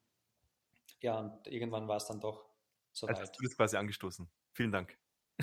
[1.00, 2.48] Ja, und irgendwann war es dann doch
[2.92, 3.16] soweit.
[3.16, 4.28] Also hast du das quasi angestoßen.
[4.52, 4.96] Vielen Dank.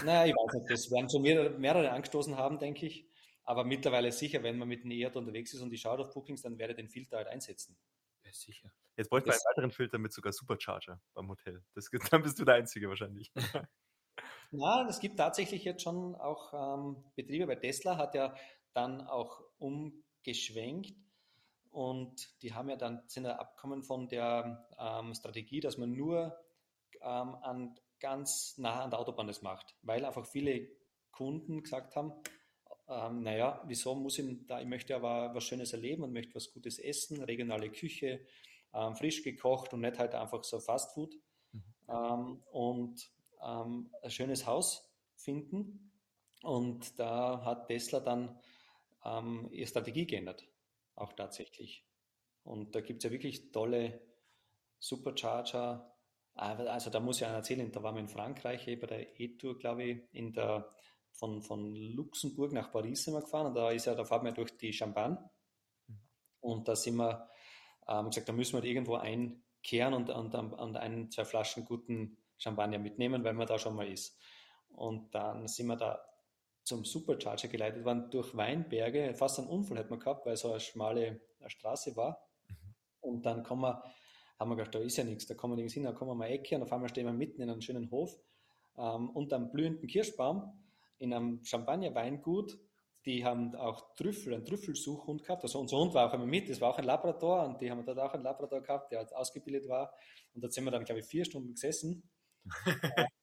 [0.03, 3.08] Naja, ich weiß nicht, das werden schon mehrere, mehrere angestoßen haben, denke ich.
[3.49, 6.43] Aber mittlerweile sicher, wenn man mit einem EAD unterwegs ist und ich schaue auf Bookings,
[6.43, 7.75] dann werde ich den Filter halt einsetzen.
[8.23, 8.71] Ja, sicher.
[8.95, 11.63] Jetzt bräuchte man einen weiteren Filter mit sogar Supercharger beim Hotel.
[11.73, 13.31] Das, dann bist du der Einzige wahrscheinlich.
[14.51, 18.35] Na, es gibt tatsächlich jetzt schon auch ähm, Betriebe, bei Tesla hat ja
[18.73, 20.93] dann auch umgeschwenkt
[21.71, 26.39] und die haben ja dann, sind ja abgekommen von der ähm, Strategie, dass man nur
[27.01, 30.69] ähm, an, ganz nah an der Autobahn das macht, weil einfach viele
[31.11, 32.13] Kunden gesagt haben,
[32.89, 36.51] ähm, naja, wieso muss ich da, ich möchte aber was Schönes erleben und möchte was
[36.51, 38.25] Gutes essen, regionale Küche,
[38.73, 41.15] ähm, frisch gekocht und nicht halt einfach so Fast Food
[41.51, 41.63] mhm.
[41.87, 43.11] ähm, und
[43.41, 45.91] ähm, ein schönes Haus finden.
[46.43, 48.39] Und da hat Tesla dann
[49.05, 50.47] ähm, ihre Strategie geändert,
[50.95, 51.85] auch tatsächlich.
[52.43, 54.01] Und da gibt es ja wirklich tolle
[54.79, 55.95] Supercharger.
[56.33, 59.83] Also da muss ich einen erzählen, da waren wir in Frankreich bei der E-Tour, glaube
[59.83, 60.73] ich, in der,
[61.19, 64.31] von, von Luxemburg nach Paris sind wir gefahren und da ist ja, da fahren wir
[64.31, 65.17] durch die Champagne
[66.39, 67.29] und da sind wir
[67.87, 72.79] ähm, gesagt, da müssen wir irgendwo einkehren und, und, und ein, zwei Flaschen guten Champagner
[72.79, 74.17] mitnehmen, weil man da schon mal ist.
[74.69, 76.01] Und dann sind wir da
[76.63, 79.13] zum Supercharger geleitet worden durch Weinberge.
[79.13, 82.29] Fast einen Unfall hat man gehabt, weil so eine schmale Straße war.
[82.47, 82.55] Mhm.
[83.01, 83.83] Und dann kommen wir,
[84.39, 86.15] haben wir gedacht, da ist ja nichts, da kommen wir nirgends hin, da kommen wir
[86.15, 88.17] mal Ecke und auf einmal stehen wir mitten in einem schönen Hof
[88.77, 90.53] ähm, unter einem blühenden Kirschbaum
[90.99, 92.59] in einem Champagnerweingut.
[93.05, 95.43] Die haben auch Trüffel, einen Trüffelsuchhund gehabt.
[95.43, 97.83] Also unser Hund war auch immer mit, das war auch ein Labrador und die haben
[97.85, 99.93] dort auch einen Labrador gehabt, der ausgebildet war.
[100.33, 102.09] Und da sind wir dann, glaube ich, vier Stunden gesessen.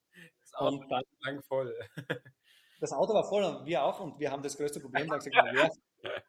[0.43, 1.79] das Auto und dann, lang voll.
[2.81, 5.37] das Auto war voll und wir auch und wir haben das größte Problem da gesagt,
[5.53, 5.71] wer,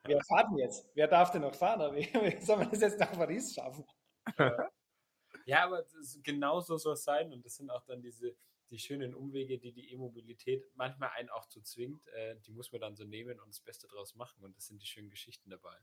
[0.03, 0.89] wer fährt denn jetzt?
[0.93, 1.95] Wer darf denn noch fahren?
[1.95, 3.85] wie, wie soll man das jetzt nach Paris schaffen?
[5.45, 5.85] Ja, aber
[6.23, 8.35] genau so soll es sein und das sind auch dann diese
[8.69, 12.81] die schönen Umwege, die die E-Mobilität manchmal einen auch zu zwingt, äh, die muss man
[12.81, 15.77] dann so nehmen und das Beste draus machen und das sind die schönen Geschichten dabei.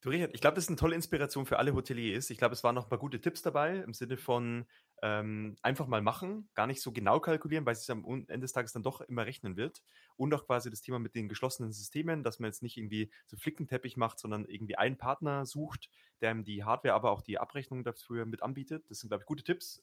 [0.00, 2.30] Du Richard, ich glaube, das ist eine tolle Inspiration für alle Hoteliers.
[2.30, 4.66] Ich glaube, es waren noch ein paar gute Tipps dabei im Sinne von
[5.02, 8.72] ähm, einfach mal machen, gar nicht so genau kalkulieren, weil es am Ende des Tages
[8.72, 9.82] dann doch immer rechnen wird.
[10.16, 13.36] Und auch quasi das Thema mit den geschlossenen Systemen, dass man jetzt nicht irgendwie so
[13.36, 15.90] Flickenteppich macht, sondern irgendwie einen Partner sucht,
[16.20, 18.90] der ihm die Hardware, aber auch die Abrechnung dafür mit anbietet.
[18.90, 19.82] Das sind, glaube ich, gute Tipps,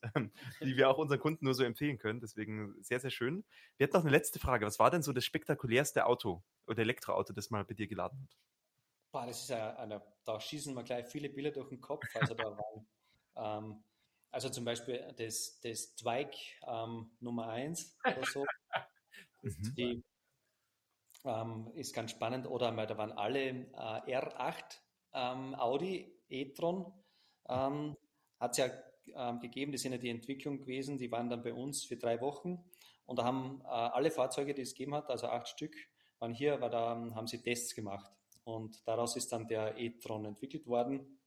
[0.62, 2.20] die wir auch unseren Kunden nur so empfehlen können.
[2.20, 3.46] Deswegen sehr, sehr schön.
[3.78, 4.66] Wir hatten noch eine letzte Frage.
[4.66, 8.38] Was war denn so das spektakulärste Auto oder Elektroauto, das mal bei dir geladen hat?
[9.12, 12.04] Boah, das ist ja eine, da schießen wir gleich viele Bilder durch den Kopf.
[12.16, 12.88] Also da waren,
[13.36, 13.84] ähm,
[14.34, 16.36] also zum Beispiel das, das Zweig
[16.68, 18.46] ähm, Nummer 1 oder so.
[19.46, 19.76] Mhm.
[19.76, 20.04] Die,
[21.26, 22.48] ähm, ist ganz spannend.
[22.48, 24.80] Oder mal, da waren alle äh, R8
[25.14, 26.92] ähm, Audi e-tron.
[27.50, 27.96] Ähm,
[28.40, 28.70] Hat es ja
[29.16, 32.22] ähm, gegeben, die sind ja die Entwicklung gewesen, die waren dann bei uns für drei
[32.22, 32.64] Wochen.
[33.06, 35.76] Und da haben äh, alle Fahrzeuge, die es gegeben hat, also acht Stück,
[36.20, 38.12] waren hier, weil da haben sie Tests gemacht.
[38.46, 41.20] Und daraus ist dann der e-tron entwickelt worden.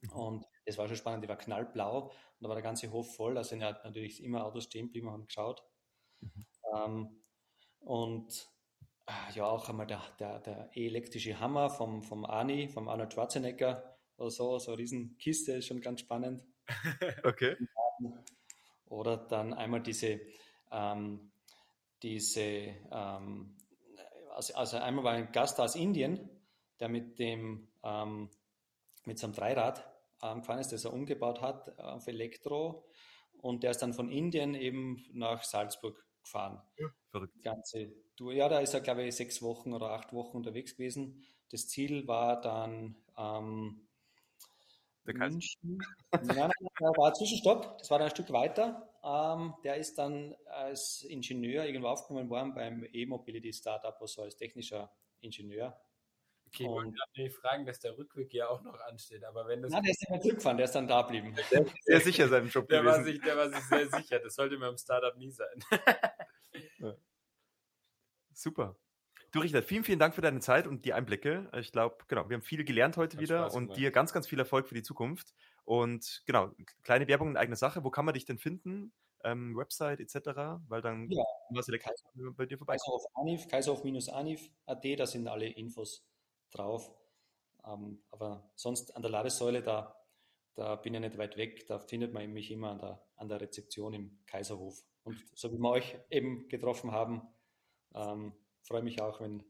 [0.00, 0.10] Mhm.
[0.10, 3.36] Und das war schon spannend, die war knallblau und da war der ganze Hof voll.
[3.36, 5.62] Also sind ja natürlich immer Autos stehen geblieben, haben geschaut.
[6.20, 6.46] Mhm.
[6.74, 7.22] Ähm,
[7.80, 8.48] und
[9.06, 13.96] ah, ja, auch einmal der, der, der elektrische Hammer vom, vom Ani, vom Arnold Schwarzenegger
[14.16, 16.44] oder so, so eine Riesenkiste, ist schon ganz spannend.
[17.24, 17.56] okay.
[18.86, 20.20] Oder dann einmal diese,
[20.70, 21.32] ähm,
[22.02, 23.56] diese ähm,
[24.38, 26.30] also, also einmal war ein Gast aus Indien,
[26.78, 28.30] der mit dem ähm,
[29.08, 29.84] mit seinem Dreirad
[30.22, 32.84] ähm, gefahren ist, das er umgebaut hat äh, auf Elektro
[33.40, 36.62] und der ist dann von Indien eben nach Salzburg gefahren.
[36.76, 37.42] Ja, verrückt.
[37.42, 38.32] ganze Tour.
[38.32, 41.24] Ja, da ist er, glaube ich, sechs Wochen oder acht Wochen unterwegs gewesen.
[41.50, 43.88] Das Ziel war dann ähm,
[45.06, 45.78] der München.
[46.12, 46.50] Nein, nein,
[46.80, 47.78] nein, war ein Zwischenstopp.
[47.78, 48.92] Das war dann ein Stück weiter.
[49.02, 54.90] Ähm, der ist dann als Ingenieur irgendwo aufgenommen worden beim E-Mobility Startup, also als technischer
[55.20, 55.80] Ingenieur.
[56.48, 59.70] Okay, ich wollte nicht fragen, dass der Rückweg ja auch noch ansteht, aber wenn das.
[59.70, 61.34] Nein, der ist nicht mehr zurückgefahren, der ist dann da geblieben.
[61.50, 62.96] Der ist sehr sicher seinem Job der gewesen.
[62.96, 65.62] War sich, der war sich sehr sicher, das sollte man im Startup nie sein.
[66.78, 66.94] ja.
[68.32, 68.76] Super.
[69.30, 71.50] Du Richard, vielen, vielen Dank für deine Zeit und die Einblicke.
[71.58, 73.78] Ich glaube, genau, wir haben viel gelernt heute Hat wieder Spaß und gemacht.
[73.78, 75.34] dir ganz, ganz viel Erfolg für die Zukunft.
[75.64, 76.50] Und genau,
[76.82, 77.84] kleine Werbung in eigener Sache.
[77.84, 78.92] Wo kann man dich denn finden?
[79.24, 81.22] Ähm, Website etc., weil dann ja.
[81.50, 82.76] was direkt bei dir vorbei.
[82.76, 86.06] Kaiserhof Anif, Kaiserhof-Anif.at, da sind alle Infos
[86.50, 86.90] drauf.
[87.64, 89.96] Ähm, aber sonst an der Ladesäule, da,
[90.54, 93.40] da bin ich nicht weit weg, da findet man mich immer an der, an der
[93.40, 94.82] Rezeption im Kaiserhof.
[95.04, 97.22] Und so wie wir euch eben getroffen haben,
[97.94, 99.44] ähm, freue mich auch, wenn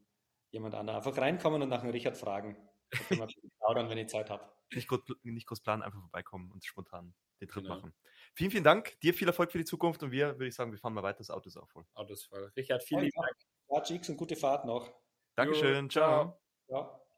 [0.51, 2.57] jemand anderer einfach reinkommen und nach dem Richard fragen.
[2.89, 3.27] Da können wir
[3.59, 4.49] plaudern, wenn ich Zeit habe.
[4.73, 7.75] Nicht groß, nicht groß planen, einfach vorbeikommen und spontan den Trip genau.
[7.75, 7.93] machen.
[8.33, 8.99] Vielen, vielen Dank.
[9.01, 11.19] Dir viel Erfolg für die Zukunft und wir, würde ich sagen, wir fahren mal weiter.
[11.19, 11.85] Das Auto ist auch voll.
[11.93, 12.51] Auto ist voll.
[12.55, 13.87] Richard, vielen oh, Dank.
[13.87, 14.91] Fahrt und gute Fahrt noch.
[15.35, 15.85] Dankeschön.
[15.85, 16.23] Jo, ciao.
[16.23, 16.48] ciao.
[16.69, 17.08] Ja.